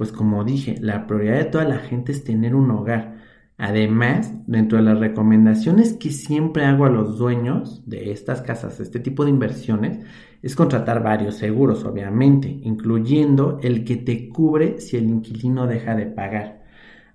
pues 0.00 0.12
como 0.12 0.44
dije, 0.44 0.76
la 0.80 1.06
prioridad 1.06 1.36
de 1.36 1.44
toda 1.44 1.64
la 1.66 1.76
gente 1.76 2.12
es 2.12 2.24
tener 2.24 2.54
un 2.54 2.70
hogar. 2.70 3.18
Además, 3.58 4.32
dentro 4.46 4.78
de 4.78 4.84
las 4.84 4.98
recomendaciones 4.98 5.92
que 5.92 6.08
siempre 6.08 6.64
hago 6.64 6.86
a 6.86 6.88
los 6.88 7.18
dueños 7.18 7.82
de 7.86 8.10
estas 8.10 8.40
casas, 8.40 8.80
este 8.80 8.98
tipo 8.98 9.24
de 9.24 9.30
inversiones, 9.30 9.98
es 10.40 10.56
contratar 10.56 11.02
varios 11.02 11.34
seguros, 11.34 11.84
obviamente, 11.84 12.48
incluyendo 12.62 13.58
el 13.62 13.84
que 13.84 13.96
te 13.96 14.30
cubre 14.30 14.80
si 14.80 14.96
el 14.96 15.04
inquilino 15.04 15.66
deja 15.66 15.94
de 15.94 16.06
pagar. 16.06 16.62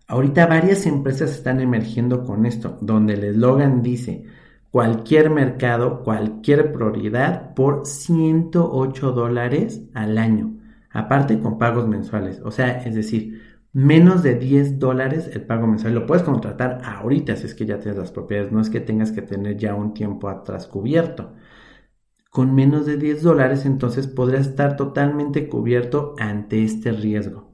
Ahorita 0.06 0.46
varias 0.46 0.86
empresas 0.86 1.32
están 1.32 1.62
emergiendo 1.62 2.24
con 2.24 2.46
esto, 2.46 2.78
donde 2.82 3.16
el 3.16 3.24
eslogan 3.24 3.82
dice, 3.82 4.26
cualquier 4.76 5.30
mercado, 5.30 6.04
cualquier 6.04 6.74
prioridad 6.74 7.54
por 7.54 7.86
108 7.86 9.14
dólares 9.14 9.84
al 9.94 10.18
año 10.18 10.58
aparte 10.92 11.40
con 11.40 11.58
pagos 11.58 11.88
mensuales. 11.88 12.42
O 12.44 12.52
sea, 12.52 12.84
es 12.84 12.94
decir, 12.94 13.42
menos 13.72 14.22
de 14.22 14.36
10 14.36 14.78
dólares 14.78 15.30
el 15.32 15.46
pago 15.46 15.66
mensual. 15.66 15.96
Lo 15.96 16.06
puedes 16.06 16.24
contratar 16.24 16.82
ahorita 16.84 17.38
si 17.38 17.46
es 17.46 17.56
que 17.56 17.66
ya 17.66 17.80
tienes 17.80 17.98
las 17.98 18.12
propiedades, 18.12 18.52
no 18.52 18.60
es 18.60 18.70
que 18.70 18.82
tengas 18.82 19.14
que 19.14 19.22
tener 19.22 19.56
ya 19.56 19.76
un 19.76 19.94
tiempo 19.94 20.28
atrás 20.28 20.68
cubierto. 20.68 21.34
Con 22.30 22.54
menos 22.54 22.86
de 22.86 22.98
10 22.98 23.24
dólares 23.24 23.66
entonces 23.66 24.08
podrías 24.08 24.48
estar 24.48 24.76
totalmente 24.76 25.48
cubierto 25.48 26.16
ante 26.20 26.66
este 26.66 26.92
riesgo. 26.92 27.54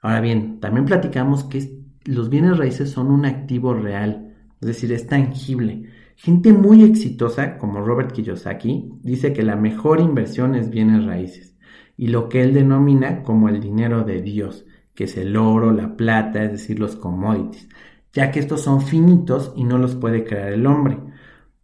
Ahora 0.00 0.22
bien, 0.22 0.60
también 0.60 0.86
platicamos 0.86 1.44
que 1.44 1.84
los 2.06 2.30
bienes 2.30 2.56
raíces 2.56 2.90
son 2.90 3.10
un 3.10 3.26
activo 3.26 3.74
real, 3.74 4.34
es 4.62 4.66
decir, 4.66 4.92
es 4.92 5.06
tangible. 5.06 5.90
Gente 6.16 6.52
muy 6.52 6.84
exitosa 6.84 7.58
como 7.58 7.80
Robert 7.80 8.12
Kiyosaki 8.12 8.98
dice 9.02 9.32
que 9.32 9.42
la 9.42 9.56
mejor 9.56 10.00
inversión 10.00 10.54
es 10.54 10.70
bienes 10.70 11.04
raíces 11.04 11.56
y 11.96 12.08
lo 12.08 12.28
que 12.28 12.42
él 12.42 12.54
denomina 12.54 13.22
como 13.22 13.48
el 13.48 13.60
dinero 13.60 14.04
de 14.04 14.20
Dios, 14.22 14.64
que 14.94 15.04
es 15.04 15.16
el 15.16 15.36
oro, 15.36 15.72
la 15.72 15.96
plata, 15.96 16.44
es 16.44 16.52
decir, 16.52 16.78
los 16.78 16.96
commodities, 16.96 17.68
ya 18.12 18.30
que 18.30 18.40
estos 18.40 18.62
son 18.62 18.80
finitos 18.80 19.52
y 19.56 19.64
no 19.64 19.78
los 19.78 19.96
puede 19.96 20.24
crear 20.24 20.52
el 20.52 20.66
hombre. 20.66 20.98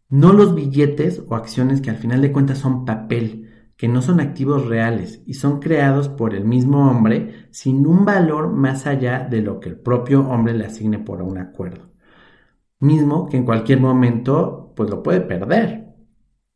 No 0.08 0.32
los 0.32 0.54
billetes 0.54 1.22
o 1.28 1.36
acciones 1.36 1.80
que 1.80 1.90
al 1.90 1.96
final 1.96 2.20
de 2.20 2.32
cuentas 2.32 2.58
son 2.58 2.84
papel, 2.84 3.48
que 3.76 3.88
no 3.88 4.02
son 4.02 4.20
activos 4.20 4.66
reales 4.66 5.22
y 5.26 5.34
son 5.34 5.60
creados 5.60 6.08
por 6.08 6.34
el 6.34 6.44
mismo 6.44 6.90
hombre 6.90 7.46
sin 7.50 7.86
un 7.86 8.04
valor 8.04 8.52
más 8.52 8.86
allá 8.86 9.26
de 9.30 9.42
lo 9.42 9.60
que 9.60 9.68
el 9.68 9.78
propio 9.78 10.28
hombre 10.28 10.54
le 10.54 10.66
asigne 10.66 10.98
por 10.98 11.22
un 11.22 11.38
acuerdo. 11.38 11.89
Mismo 12.80 13.28
que 13.28 13.36
en 13.36 13.44
cualquier 13.44 13.80
momento 13.80 14.72
pues 14.74 14.90
lo 14.90 15.02
puede 15.02 15.20
perder. 15.20 15.94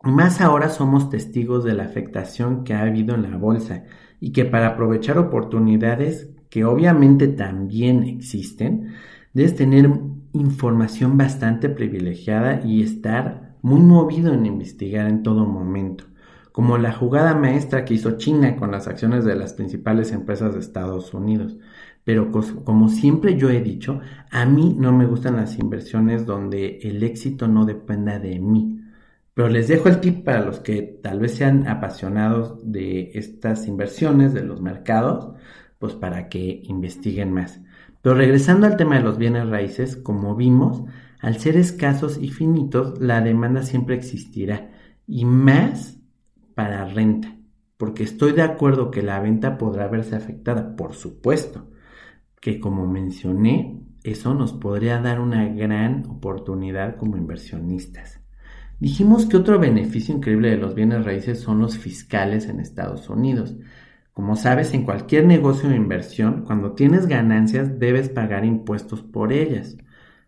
Más 0.02 0.40
ahora 0.40 0.68
somos 0.68 1.08
testigos 1.08 1.64
de 1.64 1.74
la 1.74 1.84
afectación 1.84 2.64
que 2.64 2.74
ha 2.74 2.82
habido 2.82 3.14
en 3.14 3.22
la 3.30 3.36
bolsa 3.36 3.84
y 4.20 4.32
que 4.32 4.44
para 4.44 4.68
aprovechar 4.68 5.18
oportunidades 5.18 6.30
que 6.50 6.64
obviamente 6.64 7.28
también 7.28 8.04
existen, 8.04 8.94
debes 9.32 9.56
tener 9.56 9.90
información 10.32 11.16
bastante 11.16 11.68
privilegiada 11.68 12.60
y 12.64 12.82
estar 12.82 13.56
muy 13.62 13.80
movido 13.80 14.32
en 14.34 14.46
investigar 14.46 15.08
en 15.08 15.22
todo 15.22 15.46
momento, 15.46 16.04
como 16.52 16.76
la 16.76 16.92
jugada 16.92 17.34
maestra 17.34 17.84
que 17.84 17.94
hizo 17.94 18.18
China 18.18 18.56
con 18.56 18.70
las 18.70 18.88
acciones 18.88 19.24
de 19.24 19.36
las 19.36 19.54
principales 19.54 20.12
empresas 20.12 20.54
de 20.54 20.60
Estados 20.60 21.14
Unidos. 21.14 21.56
Pero 22.04 22.30
como 22.30 22.88
siempre 22.88 23.36
yo 23.36 23.50
he 23.50 23.60
dicho, 23.62 24.00
a 24.30 24.44
mí 24.46 24.76
no 24.78 24.92
me 24.92 25.06
gustan 25.06 25.36
las 25.36 25.58
inversiones 25.58 26.26
donde 26.26 26.78
el 26.82 27.02
éxito 27.02 27.48
no 27.48 27.64
dependa 27.64 28.18
de 28.18 28.38
mí 28.38 28.74
pero 29.34 29.48
les 29.48 29.66
dejo 29.68 29.88
el 29.88 30.00
tip 30.00 30.24
para 30.24 30.44
los 30.44 30.60
que 30.60 30.82
tal 30.82 31.18
vez 31.18 31.34
sean 31.34 31.66
apasionados 31.66 32.60
de 32.62 33.10
estas 33.14 33.66
inversiones, 33.66 34.32
de 34.32 34.44
los 34.44 34.60
mercados, 34.62 35.34
pues 35.80 35.94
para 35.94 36.28
que 36.28 36.62
investiguen 36.64 37.32
más. 37.32 37.60
Pero 38.00 38.14
regresando 38.14 38.66
al 38.66 38.76
tema 38.76 38.96
de 38.96 39.02
los 39.02 39.18
bienes 39.18 39.48
raíces, 39.48 39.96
como 39.96 40.36
vimos, 40.36 40.84
al 41.20 41.38
ser 41.38 41.56
escasos 41.56 42.18
y 42.20 42.28
finitos, 42.28 43.00
la 43.00 43.20
demanda 43.22 43.64
siempre 43.64 43.96
existirá 43.96 44.70
y 45.06 45.24
más 45.24 45.98
para 46.54 46.84
renta, 46.84 47.36
porque 47.76 48.04
estoy 48.04 48.32
de 48.32 48.42
acuerdo 48.42 48.90
que 48.92 49.02
la 49.02 49.18
venta 49.18 49.58
podrá 49.58 49.88
verse 49.88 50.14
afectada, 50.14 50.76
por 50.76 50.94
supuesto, 50.94 51.70
que 52.44 52.60
como 52.60 52.86
mencioné, 52.86 53.80
eso 54.02 54.34
nos 54.34 54.52
podría 54.52 55.00
dar 55.00 55.18
una 55.18 55.48
gran 55.48 56.04
oportunidad 56.10 56.96
como 56.96 57.16
inversionistas. 57.16 58.20
Dijimos 58.78 59.24
que 59.24 59.38
otro 59.38 59.58
beneficio 59.58 60.14
increíble 60.14 60.50
de 60.50 60.58
los 60.58 60.74
bienes 60.74 61.06
raíces 61.06 61.40
son 61.40 61.60
los 61.60 61.78
fiscales 61.78 62.46
en 62.50 62.60
Estados 62.60 63.08
Unidos. 63.08 63.56
Como 64.12 64.36
sabes, 64.36 64.74
en 64.74 64.84
cualquier 64.84 65.24
negocio 65.24 65.70
de 65.70 65.76
inversión, 65.76 66.44
cuando 66.44 66.72
tienes 66.72 67.06
ganancias 67.06 67.78
debes 67.78 68.10
pagar 68.10 68.44
impuestos 68.44 69.00
por 69.00 69.32
ellas. 69.32 69.78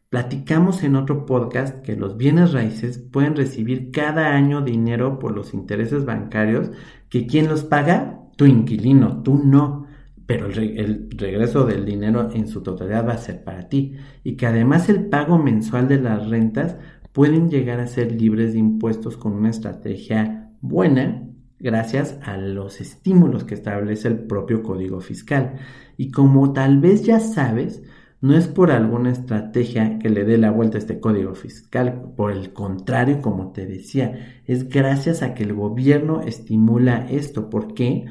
Platicamos 0.08 0.84
en 0.84 0.96
otro 0.96 1.26
podcast 1.26 1.82
que 1.82 1.96
los 1.96 2.16
bienes 2.16 2.54
raíces 2.54 2.96
pueden 2.96 3.36
recibir 3.36 3.90
cada 3.90 4.34
año 4.34 4.62
dinero 4.62 5.18
por 5.18 5.32
los 5.32 5.52
intereses 5.52 6.06
bancarios 6.06 6.70
que 7.10 7.26
quien 7.26 7.46
los 7.46 7.62
paga, 7.62 8.20
tu 8.38 8.46
inquilino, 8.46 9.22
tú 9.22 9.38
no. 9.44 9.85
Pero 10.26 10.46
el, 10.46 11.08
regreso 11.16 11.64
del 11.64 11.84
dinero 11.84 12.30
en 12.32 12.48
su 12.48 12.62
totalidad 12.62 13.06
va 13.06 13.12
a 13.12 13.18
ser 13.18 13.44
para 13.44 13.68
ti. 13.68 13.94
Y 14.24 14.36
que 14.36 14.46
además 14.46 14.88
el 14.88 15.06
pago 15.06 15.38
mensual 15.38 15.88
de 15.88 16.00
las 16.00 16.28
rentas 16.28 16.76
pueden 17.12 17.48
llegar 17.48 17.80
a 17.80 17.86
ser 17.86 18.12
libres 18.12 18.52
de 18.52 18.58
impuestos 18.58 19.16
con 19.16 19.32
una 19.32 19.50
estrategia 19.50 20.50
buena 20.60 21.22
gracias 21.58 22.18
a 22.22 22.36
los 22.36 22.80
estímulos 22.80 23.44
que 23.44 23.54
establece 23.54 24.08
el 24.08 24.18
propio 24.26 24.62
código 24.62 25.00
fiscal. 25.00 25.54
Y 25.96 26.10
como 26.10 26.52
tal 26.52 26.80
vez 26.80 27.04
ya 27.04 27.20
sabes, 27.20 27.82
no 28.20 28.36
es 28.36 28.48
por 28.48 28.70
alguna 28.70 29.10
estrategia 29.10 29.98
que 29.98 30.10
le 30.10 30.24
dé 30.24 30.38
la 30.38 30.50
vuelta 30.50 30.78
a 30.78 30.80
este 30.80 31.00
código 31.00 31.34
fiscal, 31.34 32.12
por 32.16 32.32
el 32.32 32.52
contrario, 32.52 33.20
como 33.20 33.52
te 33.52 33.66
decía, 33.66 34.40
es 34.46 34.68
gracias 34.68 35.22
a 35.22 35.34
que 35.34 35.44
el 35.44 35.54
gobierno 35.54 36.22
estimula 36.22 37.06
esto. 37.10 37.50
¿Por 37.50 37.74
qué? 37.74 38.06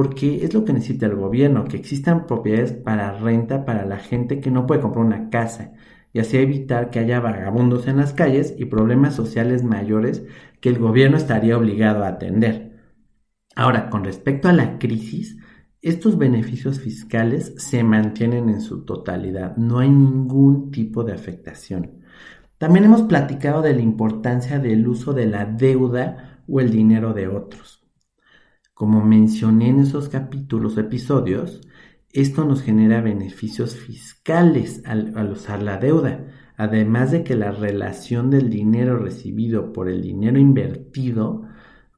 Porque 0.00 0.42
es 0.46 0.54
lo 0.54 0.64
que 0.64 0.72
necesita 0.72 1.04
el 1.04 1.14
gobierno, 1.14 1.66
que 1.66 1.76
existan 1.76 2.26
propiedades 2.26 2.72
para 2.72 3.18
renta 3.18 3.66
para 3.66 3.84
la 3.84 3.98
gente 3.98 4.40
que 4.40 4.50
no 4.50 4.66
puede 4.66 4.80
comprar 4.80 5.04
una 5.04 5.28
casa 5.28 5.74
y 6.14 6.20
así 6.20 6.38
evitar 6.38 6.88
que 6.88 7.00
haya 7.00 7.20
vagabundos 7.20 7.86
en 7.86 7.98
las 7.98 8.14
calles 8.14 8.54
y 8.56 8.64
problemas 8.64 9.14
sociales 9.14 9.62
mayores 9.62 10.24
que 10.62 10.70
el 10.70 10.78
gobierno 10.78 11.18
estaría 11.18 11.54
obligado 11.54 12.02
a 12.02 12.08
atender. 12.08 12.80
Ahora, 13.54 13.90
con 13.90 14.02
respecto 14.02 14.48
a 14.48 14.54
la 14.54 14.78
crisis, 14.78 15.36
estos 15.82 16.16
beneficios 16.16 16.80
fiscales 16.80 17.52
se 17.58 17.84
mantienen 17.84 18.48
en 18.48 18.62
su 18.62 18.86
totalidad, 18.86 19.54
no 19.58 19.80
hay 19.80 19.90
ningún 19.90 20.70
tipo 20.70 21.04
de 21.04 21.12
afectación. 21.12 22.00
También 22.56 22.86
hemos 22.86 23.02
platicado 23.02 23.60
de 23.60 23.74
la 23.74 23.82
importancia 23.82 24.58
del 24.60 24.88
uso 24.88 25.12
de 25.12 25.26
la 25.26 25.44
deuda 25.44 26.42
o 26.48 26.58
el 26.58 26.70
dinero 26.70 27.12
de 27.12 27.28
otros. 27.28 27.79
Como 28.80 29.04
mencioné 29.04 29.68
en 29.68 29.80
esos 29.80 30.08
capítulos 30.08 30.78
o 30.78 30.80
episodios, 30.80 31.60
esto 32.14 32.46
nos 32.46 32.62
genera 32.62 33.02
beneficios 33.02 33.76
fiscales 33.76 34.82
al, 34.86 35.12
usar 35.30 35.62
la 35.62 35.76
deuda, 35.76 36.28
además 36.56 37.10
de 37.10 37.22
que 37.22 37.34
la 37.36 37.50
relación 37.50 38.30
del 38.30 38.48
dinero 38.48 38.96
recibido 38.96 39.74
por 39.74 39.90
el 39.90 40.00
dinero 40.00 40.38
invertido 40.38 41.42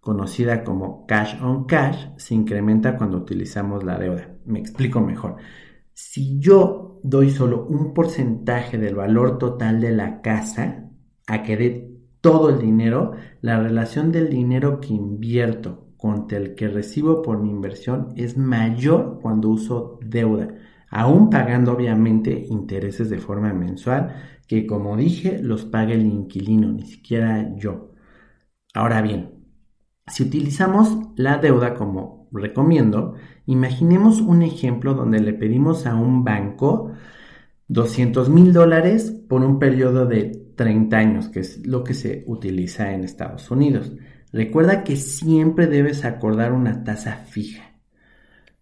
conocida 0.01 0.65
como 0.65 1.07
cash 1.07 1.41
on 1.41 1.67
cash, 1.67 2.09
se 2.17 2.35
incrementa 2.35 2.97
cuando 2.97 3.19
utilizamos 3.19 3.85
la 3.85 3.97
deuda. 3.97 4.35
Me 4.45 4.59
explico 4.59 5.01
mejor. 5.01 5.37
Si 5.95 6.41
yo 6.41 6.99
doy 7.05 7.31
solo 7.31 7.65
un 7.65 7.95
porcentaje 7.95 8.77
del 8.77 8.97
valor 8.97 9.39
total 9.39 9.81
de 9.81 9.93
la 9.93 10.21
casa 10.21 10.91
a 11.29 11.45
que 11.45 11.57
dé 11.57 11.97
todo 12.21 12.51
el 12.51 12.59
dinero, 12.59 13.13
la 13.41 13.61
relación 13.61 14.11
del 14.11 14.29
dinero 14.31 14.81
que 14.81 14.95
invierto 14.95 15.82
contra 16.03 16.37
el 16.37 16.57
que 16.57 16.67
recibo 16.67 17.23
por 17.23 17.39
mi 17.39 17.49
inversión 17.49 18.09
es 18.17 18.37
mayor 18.37 19.21
cuando 19.23 19.51
uso 19.51 20.01
deuda, 20.05 20.49
aún 20.91 21.31
pagando 21.31 21.73
obviamente 21.73 22.45
intereses 22.51 23.09
de 23.09 23.19
forma 23.19 23.53
mensual, 23.53 24.13
que 24.49 24.67
como 24.67 24.97
dije 24.97 25.39
los 25.41 25.65
paga 25.65 25.93
el 25.93 26.05
inquilino, 26.05 26.73
ni 26.73 26.83
siquiera 26.83 27.55
yo. 27.55 27.93
Ahora 28.75 29.01
bien, 29.01 29.45
si 30.09 30.25
utilizamos 30.25 30.99
la 31.15 31.39
deuda 31.39 31.75
como 31.75 32.29
recomiendo, 32.33 33.15
imaginemos 33.47 34.21
un 34.21 34.43
ejemplo 34.43 34.95
donde 34.95 35.21
le 35.21 35.35
pedimos 35.35 35.87
a 35.87 35.95
un 35.95 36.25
banco 36.25 36.91
200 37.69 38.29
mil 38.29 38.53
dólares 38.53 39.13
por 39.29 39.45
un 39.45 39.61
periodo 39.61 40.07
de 40.07 40.53
30 40.57 40.97
años, 40.97 41.29
que 41.29 41.39
es 41.39 41.65
lo 41.65 41.85
que 41.85 41.95
se 41.95 42.25
utiliza 42.27 42.93
en 42.93 43.05
Estados 43.05 43.53
Unidos. 43.53 43.93
Recuerda 44.33 44.83
que 44.83 44.97
siempre 44.97 45.67
debes 45.67 46.07
acordar 46.07 46.53
una 46.53 46.85
tasa 46.85 47.17
fija. 47.17 47.73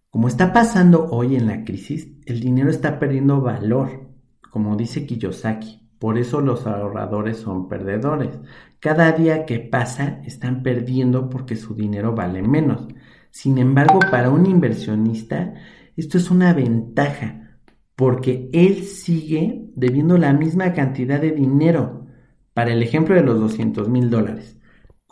Como 0.09 0.27
está 0.27 0.51
pasando 0.51 1.07
hoy 1.09 1.37
en 1.37 1.47
la 1.47 1.63
crisis, 1.63 2.09
el 2.25 2.41
dinero 2.41 2.69
está 2.69 2.99
perdiendo 2.99 3.39
valor, 3.39 4.09
como 4.49 4.75
dice 4.75 5.05
Kiyosaki. 5.05 5.81
Por 5.97 6.17
eso 6.17 6.41
los 6.41 6.67
ahorradores 6.67 7.37
son 7.37 7.69
perdedores. 7.69 8.37
Cada 8.79 9.13
día 9.13 9.45
que 9.45 9.59
pasa 9.59 10.19
están 10.25 10.61
perdiendo 10.61 11.29
porque 11.29 11.55
su 11.55 11.73
dinero 11.73 12.13
vale 12.13 12.41
menos. 12.41 12.87
Sin 13.29 13.57
embargo, 13.57 13.99
para 14.11 14.29
un 14.29 14.45
inversionista, 14.47 15.53
esto 15.95 16.17
es 16.17 16.29
una 16.29 16.53
ventaja, 16.53 17.59
porque 17.95 18.49
él 18.51 18.83
sigue 18.83 19.69
debiendo 19.75 20.17
la 20.17 20.33
misma 20.33 20.73
cantidad 20.73 21.21
de 21.21 21.31
dinero. 21.31 22.07
Para 22.53 22.73
el 22.73 22.83
ejemplo 22.83 23.15
de 23.15 23.21
los 23.21 23.39
200 23.39 23.87
mil 23.87 24.09
dólares. 24.09 24.57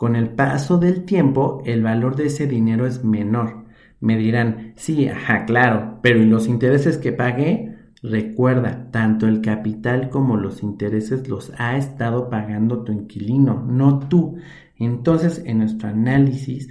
Con 0.00 0.16
el 0.16 0.30
paso 0.30 0.78
del 0.78 1.04
tiempo, 1.04 1.60
el 1.66 1.82
valor 1.82 2.16
de 2.16 2.24
ese 2.24 2.46
dinero 2.46 2.86
es 2.86 3.04
menor. 3.04 3.66
Me 4.00 4.16
dirán, 4.16 4.72
sí, 4.76 5.06
ajá, 5.06 5.44
claro, 5.44 5.98
pero 6.02 6.22
¿y 6.22 6.24
los 6.24 6.48
intereses 6.48 6.96
que 6.96 7.12
pagué? 7.12 7.76
Recuerda, 8.02 8.90
tanto 8.90 9.28
el 9.28 9.42
capital 9.42 10.08
como 10.08 10.38
los 10.38 10.62
intereses 10.62 11.28
los 11.28 11.52
ha 11.58 11.76
estado 11.76 12.30
pagando 12.30 12.82
tu 12.82 12.92
inquilino, 12.92 13.62
no 13.62 13.98
tú. 14.08 14.38
Entonces, 14.78 15.42
en 15.44 15.58
nuestro 15.58 15.90
análisis, 15.90 16.70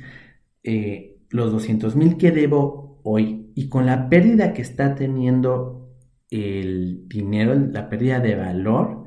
eh, 0.63 1.19
los 1.29 1.51
200 1.51 1.95
mil 1.95 2.17
que 2.17 2.31
debo 2.31 2.99
hoy 3.03 3.51
y 3.53 3.69
con 3.69 3.85
la 3.85 4.09
pérdida 4.09 4.53
que 4.53 4.63
está 4.63 4.95
teniendo 4.95 5.93
el 6.31 7.07
dinero, 7.07 7.53
la 7.53 7.89
pérdida 7.89 8.21
de 8.21 8.33
valor, 8.35 9.03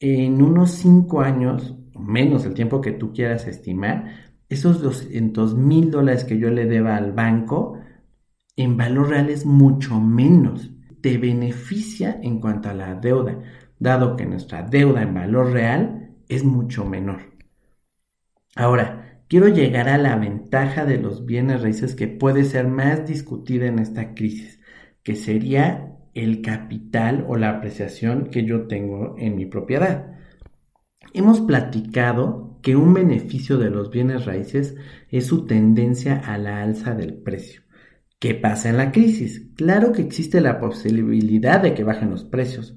en 0.00 0.40
unos 0.40 0.70
5 0.70 1.20
años 1.20 1.76
menos 1.98 2.44
el 2.44 2.54
tiempo 2.54 2.80
que 2.80 2.92
tú 2.92 3.12
quieras 3.12 3.46
estimar, 3.46 4.26
esos 4.48 4.80
200 4.80 5.54
mil 5.56 5.90
dólares 5.90 6.24
que 6.24 6.38
yo 6.38 6.50
le 6.50 6.66
deba 6.66 6.96
al 6.96 7.12
banco, 7.12 7.78
en 8.56 8.76
valor 8.76 9.10
real 9.10 9.28
es 9.28 9.44
mucho 9.44 10.00
menos. 10.00 10.70
Te 11.00 11.18
beneficia 11.18 12.18
en 12.22 12.40
cuanto 12.40 12.68
a 12.68 12.74
la 12.74 12.94
deuda, 12.94 13.38
dado 13.78 14.16
que 14.16 14.26
nuestra 14.26 14.62
deuda 14.62 15.02
en 15.02 15.14
valor 15.14 15.52
real 15.52 16.10
es 16.28 16.44
mucho 16.44 16.84
menor. 16.84 17.20
Ahora, 18.54 19.22
quiero 19.28 19.48
llegar 19.48 19.88
a 19.88 19.98
la 19.98 20.16
ventaja 20.16 20.84
de 20.84 20.98
los 20.98 21.26
bienes 21.26 21.62
raíces 21.62 21.94
que 21.94 22.08
puede 22.08 22.44
ser 22.44 22.66
más 22.68 23.06
discutida 23.06 23.66
en 23.66 23.78
esta 23.78 24.14
crisis, 24.14 24.60
que 25.02 25.14
sería 25.14 25.96
el 26.14 26.40
capital 26.40 27.26
o 27.28 27.36
la 27.36 27.50
apreciación 27.50 28.30
que 28.30 28.44
yo 28.44 28.66
tengo 28.66 29.16
en 29.18 29.36
mi 29.36 29.44
propiedad. 29.44 30.16
Hemos 31.16 31.40
platicado 31.40 32.58
que 32.60 32.76
un 32.76 32.92
beneficio 32.92 33.56
de 33.56 33.70
los 33.70 33.90
bienes 33.90 34.26
raíces 34.26 34.76
es 35.08 35.24
su 35.24 35.46
tendencia 35.46 36.18
a 36.18 36.36
la 36.36 36.60
alza 36.60 36.94
del 36.94 37.14
precio. 37.14 37.62
¿Qué 38.18 38.34
pasa 38.34 38.68
en 38.68 38.76
la 38.76 38.92
crisis? 38.92 39.48
Claro 39.56 39.92
que 39.92 40.02
existe 40.02 40.42
la 40.42 40.60
posibilidad 40.60 41.62
de 41.62 41.72
que 41.72 41.84
bajen 41.84 42.10
los 42.10 42.24
precios, 42.24 42.76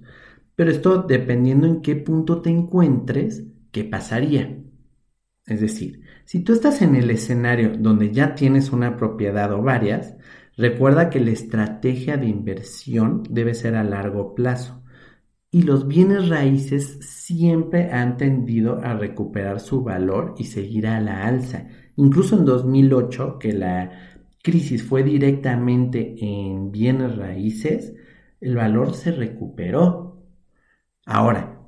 pero 0.55 0.71
esto 0.71 1.03
dependiendo 1.03 1.67
en 1.67 1.81
qué 1.81 1.97
punto 1.97 2.41
te 2.41 2.49
encuentres, 2.49 3.43
¿qué 3.73 3.83
pasaría? 3.83 4.57
Es 5.45 5.59
decir, 5.59 6.03
si 6.23 6.39
tú 6.41 6.53
estás 6.53 6.81
en 6.81 6.95
el 6.95 7.11
escenario 7.11 7.73
donde 7.77 8.13
ya 8.13 8.35
tienes 8.35 8.71
una 8.71 8.95
propiedad 8.95 9.51
o 9.51 9.61
varias, 9.61 10.15
recuerda 10.55 11.09
que 11.09 11.19
la 11.19 11.31
estrategia 11.31 12.15
de 12.15 12.27
inversión 12.27 13.21
debe 13.29 13.53
ser 13.53 13.75
a 13.75 13.83
largo 13.83 14.33
plazo 14.33 14.81
y 15.51 15.63
los 15.63 15.87
bienes 15.87 16.29
raíces 16.29 16.99
siempre 17.01 17.91
han 17.91 18.17
tendido 18.17 18.79
a 18.83 18.93
recuperar 18.93 19.59
su 19.59 19.83
valor 19.83 20.35
y 20.37 20.45
seguir 20.45 20.87
a 20.87 20.99
la 20.99 21.25
alza. 21.25 21.67
Incluso 21.95 22.37
en 22.37 22.45
2008, 22.45 23.39
que 23.39 23.53
la 23.53 23.91
crisis 24.43 24.83
fue 24.83 25.03
directamente 25.03 26.15
en 26.19 26.71
bienes 26.71 27.15
raíces, 27.17 27.95
el 28.39 28.55
valor 28.55 28.93
se 28.93 29.11
recuperó. 29.11 30.23
Ahora, 31.05 31.59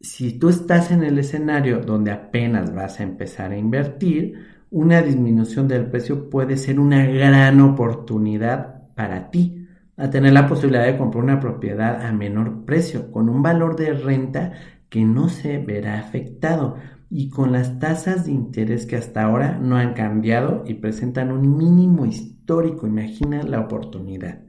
si 0.00 0.38
tú 0.38 0.50
estás 0.50 0.90
en 0.90 1.02
el 1.02 1.18
escenario 1.18 1.80
donde 1.80 2.10
apenas 2.10 2.74
vas 2.74 3.00
a 3.00 3.04
empezar 3.04 3.52
a 3.52 3.58
invertir, 3.58 4.34
una 4.70 5.02
disminución 5.02 5.66
del 5.66 5.90
precio 5.90 6.30
puede 6.30 6.56
ser 6.56 6.78
una 6.78 7.06
gran 7.06 7.60
oportunidad 7.60 8.94
para 8.94 9.30
ti 9.30 9.59
a 10.00 10.10
tener 10.10 10.32
la 10.32 10.48
posibilidad 10.48 10.86
de 10.86 10.96
comprar 10.96 11.22
una 11.22 11.40
propiedad 11.40 12.04
a 12.04 12.12
menor 12.12 12.64
precio, 12.64 13.12
con 13.12 13.28
un 13.28 13.42
valor 13.42 13.76
de 13.76 13.92
renta 13.92 14.52
que 14.88 15.04
no 15.04 15.28
se 15.28 15.58
verá 15.58 15.98
afectado 15.98 16.76
y 17.10 17.28
con 17.28 17.52
las 17.52 17.78
tasas 17.78 18.26
de 18.26 18.32
interés 18.32 18.86
que 18.86 18.96
hasta 18.96 19.22
ahora 19.22 19.58
no 19.60 19.76
han 19.76 19.94
cambiado 19.94 20.64
y 20.66 20.74
presentan 20.74 21.32
un 21.32 21.56
mínimo 21.56 22.06
histórico. 22.06 22.86
Imagina 22.86 23.42
la 23.42 23.60
oportunidad. 23.60 24.40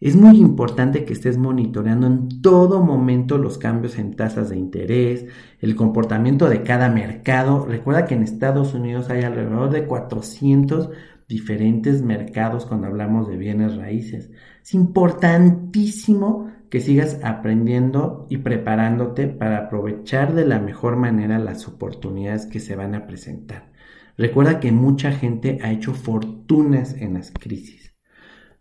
Es 0.00 0.16
muy 0.16 0.38
importante 0.38 1.04
que 1.04 1.12
estés 1.12 1.38
monitoreando 1.38 2.08
en 2.08 2.42
todo 2.42 2.82
momento 2.82 3.38
los 3.38 3.56
cambios 3.56 3.98
en 4.00 4.16
tasas 4.16 4.50
de 4.50 4.56
interés, 4.56 5.26
el 5.60 5.76
comportamiento 5.76 6.48
de 6.48 6.64
cada 6.64 6.88
mercado. 6.88 7.66
Recuerda 7.66 8.04
que 8.04 8.14
en 8.14 8.24
Estados 8.24 8.74
Unidos 8.74 9.10
hay 9.10 9.22
alrededor 9.22 9.70
de 9.70 9.86
400 9.86 10.90
diferentes 11.28 12.02
mercados 12.02 12.66
cuando 12.66 12.88
hablamos 12.88 13.28
de 13.28 13.36
bienes 13.36 13.76
raíces. 13.76 14.32
Es 14.62 14.74
importantísimo 14.74 16.52
que 16.70 16.80
sigas 16.80 17.18
aprendiendo 17.24 18.26
y 18.30 18.38
preparándote 18.38 19.26
para 19.26 19.58
aprovechar 19.58 20.34
de 20.34 20.46
la 20.46 20.60
mejor 20.60 20.96
manera 20.96 21.38
las 21.40 21.66
oportunidades 21.66 22.46
que 22.46 22.60
se 22.60 22.76
van 22.76 22.94
a 22.94 23.06
presentar. 23.06 23.72
Recuerda 24.16 24.60
que 24.60 24.70
mucha 24.70 25.10
gente 25.10 25.58
ha 25.62 25.72
hecho 25.72 25.94
fortunas 25.94 26.94
en 26.94 27.14
las 27.14 27.32
crisis. 27.32 27.92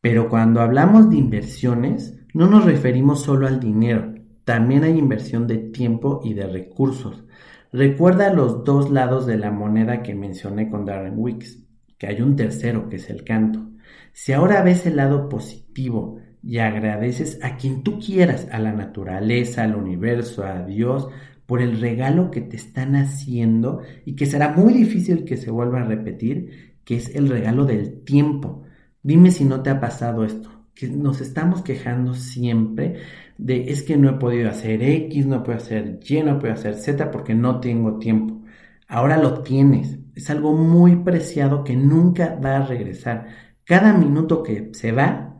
pero 0.00 0.28
cuando 0.28 0.60
hablamos 0.60 1.10
de 1.10 1.16
inversiones 1.16 2.16
no 2.32 2.46
nos 2.46 2.64
referimos 2.64 3.22
solo 3.22 3.48
al 3.48 3.58
dinero, 3.58 4.14
también 4.44 4.84
hay 4.84 4.96
inversión 4.96 5.48
de 5.48 5.58
tiempo 5.58 6.20
y 6.22 6.34
de 6.34 6.46
recursos. 6.46 7.24
Recuerda 7.72 8.32
los 8.32 8.62
dos 8.62 8.90
lados 8.90 9.26
de 9.26 9.36
la 9.36 9.50
moneda 9.50 10.02
que 10.02 10.14
mencioné 10.14 10.70
con 10.70 10.84
Darren 10.84 11.14
Wicks, 11.16 11.64
que 11.98 12.06
hay 12.06 12.22
un 12.22 12.36
tercero 12.36 12.88
que 12.88 12.96
es 12.96 13.10
el 13.10 13.24
canto. 13.24 13.68
Si 14.12 14.32
ahora 14.32 14.62
ves 14.62 14.86
el 14.86 14.96
lado 14.96 15.28
positivo 15.28 16.18
y 16.42 16.58
agradeces 16.58 17.38
a 17.42 17.56
quien 17.56 17.82
tú 17.82 17.98
quieras, 17.98 18.48
a 18.52 18.58
la 18.58 18.72
naturaleza, 18.72 19.64
al 19.64 19.76
universo, 19.76 20.44
a 20.44 20.64
Dios, 20.64 21.08
por 21.46 21.62
el 21.62 21.80
regalo 21.80 22.30
que 22.30 22.42
te 22.42 22.56
están 22.56 22.94
haciendo 22.96 23.82
y 24.04 24.14
que 24.16 24.26
será 24.26 24.52
muy 24.52 24.74
difícil 24.74 25.24
que 25.24 25.36
se 25.36 25.50
vuelva 25.50 25.80
a 25.80 25.84
repetir, 25.84 26.76
que 26.84 26.96
es 26.96 27.14
el 27.14 27.28
regalo 27.28 27.64
del 27.64 28.02
tiempo. 28.04 28.64
Dime 29.02 29.30
si 29.30 29.44
no 29.44 29.62
te 29.62 29.70
ha 29.70 29.80
pasado 29.80 30.24
esto, 30.24 30.50
que 30.74 30.88
nos 30.88 31.20
estamos 31.20 31.62
quejando 31.62 32.14
siempre 32.14 32.96
de 33.38 33.70
es 33.70 33.82
que 33.82 33.96
no 33.96 34.10
he 34.10 34.12
podido 34.14 34.50
hacer 34.50 34.82
X, 34.82 35.26
no 35.26 35.42
puedo 35.42 35.58
hacer 35.58 36.00
Y, 36.06 36.22
no 36.22 36.38
puedo 36.38 36.52
hacer 36.52 36.74
Z 36.74 37.10
porque 37.10 37.34
no 37.34 37.60
tengo 37.60 37.98
tiempo. 37.98 38.42
Ahora 38.88 39.16
lo 39.16 39.42
tienes. 39.42 39.98
Es 40.14 40.30
algo 40.30 40.52
muy 40.54 40.96
preciado 40.96 41.64
que 41.64 41.76
nunca 41.76 42.38
va 42.44 42.56
a 42.56 42.66
regresar. 42.66 43.26
Cada 43.64 43.92
minuto 43.92 44.42
que 44.42 44.70
se 44.72 44.92
va, 44.92 45.37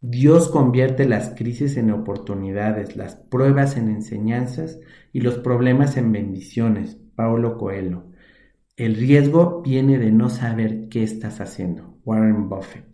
Dios 0.00 0.48
convierte 0.48 1.06
las 1.06 1.34
crisis 1.36 1.76
en 1.76 1.90
oportunidades, 1.90 2.96
las 2.96 3.16
pruebas 3.16 3.76
en 3.76 3.90
enseñanzas 3.90 4.80
y 5.12 5.20
los 5.20 5.36
problemas 5.36 5.98
en 5.98 6.12
bendiciones. 6.12 6.98
Paulo 7.14 7.58
Coelho. 7.58 8.09
El 8.80 8.96
riesgo 8.96 9.60
viene 9.60 9.98
de 9.98 10.10
no 10.10 10.30
saber 10.30 10.88
qué 10.88 11.02
estás 11.02 11.42
haciendo. 11.42 11.98
Warren 12.06 12.48
Buffett. 12.48 12.86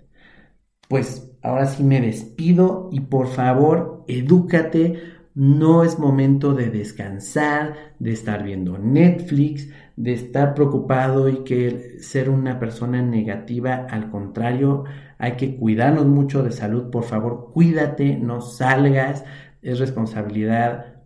Pues 0.88 1.30
ahora 1.42 1.66
sí 1.66 1.84
me 1.84 2.00
despido 2.00 2.88
y 2.90 3.02
por 3.02 3.28
favor, 3.28 4.04
edúcate. 4.08 5.00
No 5.34 5.84
es 5.84 6.00
momento 6.00 6.54
de 6.54 6.70
descansar, 6.70 7.94
de 8.00 8.10
estar 8.10 8.42
viendo 8.42 8.78
Netflix, 8.78 9.70
de 9.94 10.14
estar 10.14 10.54
preocupado 10.54 11.28
y 11.28 11.44
que 11.44 12.00
ser 12.00 12.30
una 12.30 12.58
persona 12.58 13.00
negativa. 13.00 13.86
Al 13.88 14.10
contrario, 14.10 14.82
hay 15.18 15.36
que 15.36 15.56
cuidarnos 15.56 16.06
mucho 16.06 16.42
de 16.42 16.50
salud, 16.50 16.90
por 16.90 17.04
favor, 17.04 17.52
cuídate, 17.52 18.16
no 18.16 18.40
salgas, 18.40 19.24
es 19.62 19.78
responsabilidad 19.78 20.96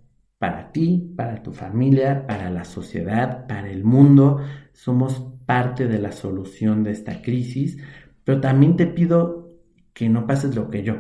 para 0.41 0.73
ti, 0.73 1.13
para 1.19 1.43
tu 1.43 1.53
familia, 1.53 2.27
para 2.27 2.49
la 2.49 2.65
sociedad, 2.65 3.47
para 3.47 3.71
el 3.71 3.85
mundo. 3.85 4.41
Somos 4.81 5.21
parte 5.45 5.89
de 5.89 5.99
la 5.99 6.11
solución 6.11 6.83
de 6.85 6.93
esta 6.93 7.21
crisis, 7.21 7.77
pero 8.25 8.41
también 8.41 8.77
te 8.77 8.87
pido 8.87 9.59
que 9.93 10.09
no 10.09 10.27
pases 10.27 10.55
lo 10.55 10.71
que 10.71 10.83
yo, 10.83 10.95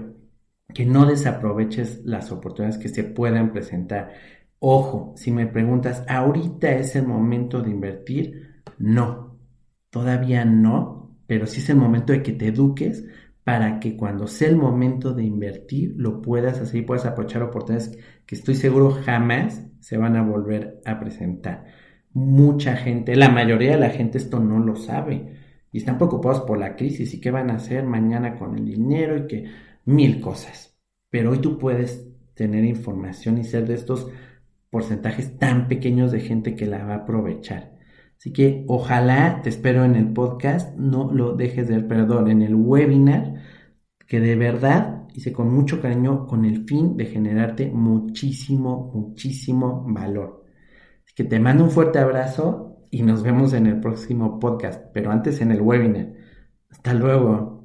que 0.74 0.84
no 0.84 1.06
desaproveches 1.06 2.04
las 2.04 2.30
oportunidades 2.30 2.76
que 2.76 2.90
se 2.90 3.04
puedan 3.04 3.54
presentar. 3.54 4.12
Ojo, 4.58 5.14
si 5.16 5.30
me 5.30 5.46
preguntas, 5.46 6.04
¿ahorita 6.06 6.72
es 6.72 6.94
el 6.94 7.06
momento 7.06 7.62
de 7.62 7.70
invertir? 7.70 8.62
No, 8.76 9.38
todavía 9.88 10.44
no, 10.44 11.16
pero 11.26 11.46
sí 11.46 11.60
es 11.60 11.70
el 11.70 11.76
momento 11.76 12.12
de 12.12 12.22
que 12.22 12.32
te 12.32 12.48
eduques 12.48 13.06
para 13.44 13.80
que 13.80 13.96
cuando 13.96 14.26
sea 14.26 14.50
el 14.50 14.56
momento 14.56 15.14
de 15.14 15.24
invertir 15.24 15.94
lo 15.96 16.20
puedas 16.20 16.60
hacer 16.60 16.82
y 16.82 16.84
puedas 16.84 17.06
aprovechar 17.06 17.42
oportunidades 17.42 17.98
que 18.26 18.34
estoy 18.34 18.56
seguro 18.56 18.90
jamás 18.90 19.64
se 19.80 19.96
van 19.96 20.16
a 20.16 20.22
volver 20.22 20.82
a 20.84 21.00
presentar. 21.00 21.79
Mucha 22.12 22.76
gente, 22.76 23.14
la 23.14 23.28
mayoría 23.28 23.72
de 23.72 23.80
la 23.80 23.90
gente 23.90 24.18
esto 24.18 24.40
no 24.40 24.58
lo 24.58 24.74
sabe 24.76 25.36
y 25.70 25.78
están 25.78 25.96
preocupados 25.96 26.40
por 26.40 26.58
la 26.58 26.74
crisis 26.74 27.14
y 27.14 27.20
qué 27.20 27.30
van 27.30 27.50
a 27.50 27.54
hacer 27.54 27.84
mañana 27.84 28.36
con 28.36 28.56
el 28.58 28.64
dinero 28.64 29.16
y 29.16 29.26
que 29.26 29.44
mil 29.84 30.20
cosas. 30.20 30.76
Pero 31.08 31.30
hoy 31.30 31.38
tú 31.38 31.58
puedes 31.58 32.08
tener 32.34 32.64
información 32.64 33.38
y 33.38 33.44
ser 33.44 33.66
de 33.66 33.74
estos 33.74 34.10
porcentajes 34.70 35.38
tan 35.38 35.68
pequeños 35.68 36.10
de 36.12 36.20
gente 36.20 36.56
que 36.56 36.66
la 36.66 36.84
va 36.84 36.94
a 36.94 36.96
aprovechar. 36.98 37.78
Así 38.18 38.32
que 38.32 38.64
ojalá 38.68 39.40
te 39.42 39.48
espero 39.48 39.84
en 39.84 39.94
el 39.94 40.12
podcast, 40.12 40.76
no 40.76 41.12
lo 41.12 41.34
dejes 41.36 41.68
de 41.68 41.76
ver, 41.76 41.88
perdón, 41.88 42.28
en 42.28 42.42
el 42.42 42.54
webinar, 42.54 43.34
que 44.06 44.20
de 44.20 44.36
verdad 44.36 45.08
hice 45.14 45.32
con 45.32 45.52
mucho 45.52 45.80
cariño 45.80 46.26
con 46.26 46.44
el 46.44 46.64
fin 46.66 46.96
de 46.96 47.06
generarte 47.06 47.70
muchísimo, 47.70 48.90
muchísimo 48.94 49.84
valor. 49.88 50.39
Que 51.14 51.24
te 51.24 51.38
mando 51.40 51.64
un 51.64 51.70
fuerte 51.70 51.98
abrazo 51.98 52.86
y 52.90 53.02
nos 53.02 53.22
vemos 53.22 53.52
en 53.52 53.66
el 53.66 53.80
próximo 53.80 54.38
podcast, 54.40 54.84
pero 54.92 55.10
antes 55.12 55.40
en 55.40 55.52
el 55.52 55.60
webinar. 55.62 56.12
Hasta 56.70 56.94
luego. 56.94 57.59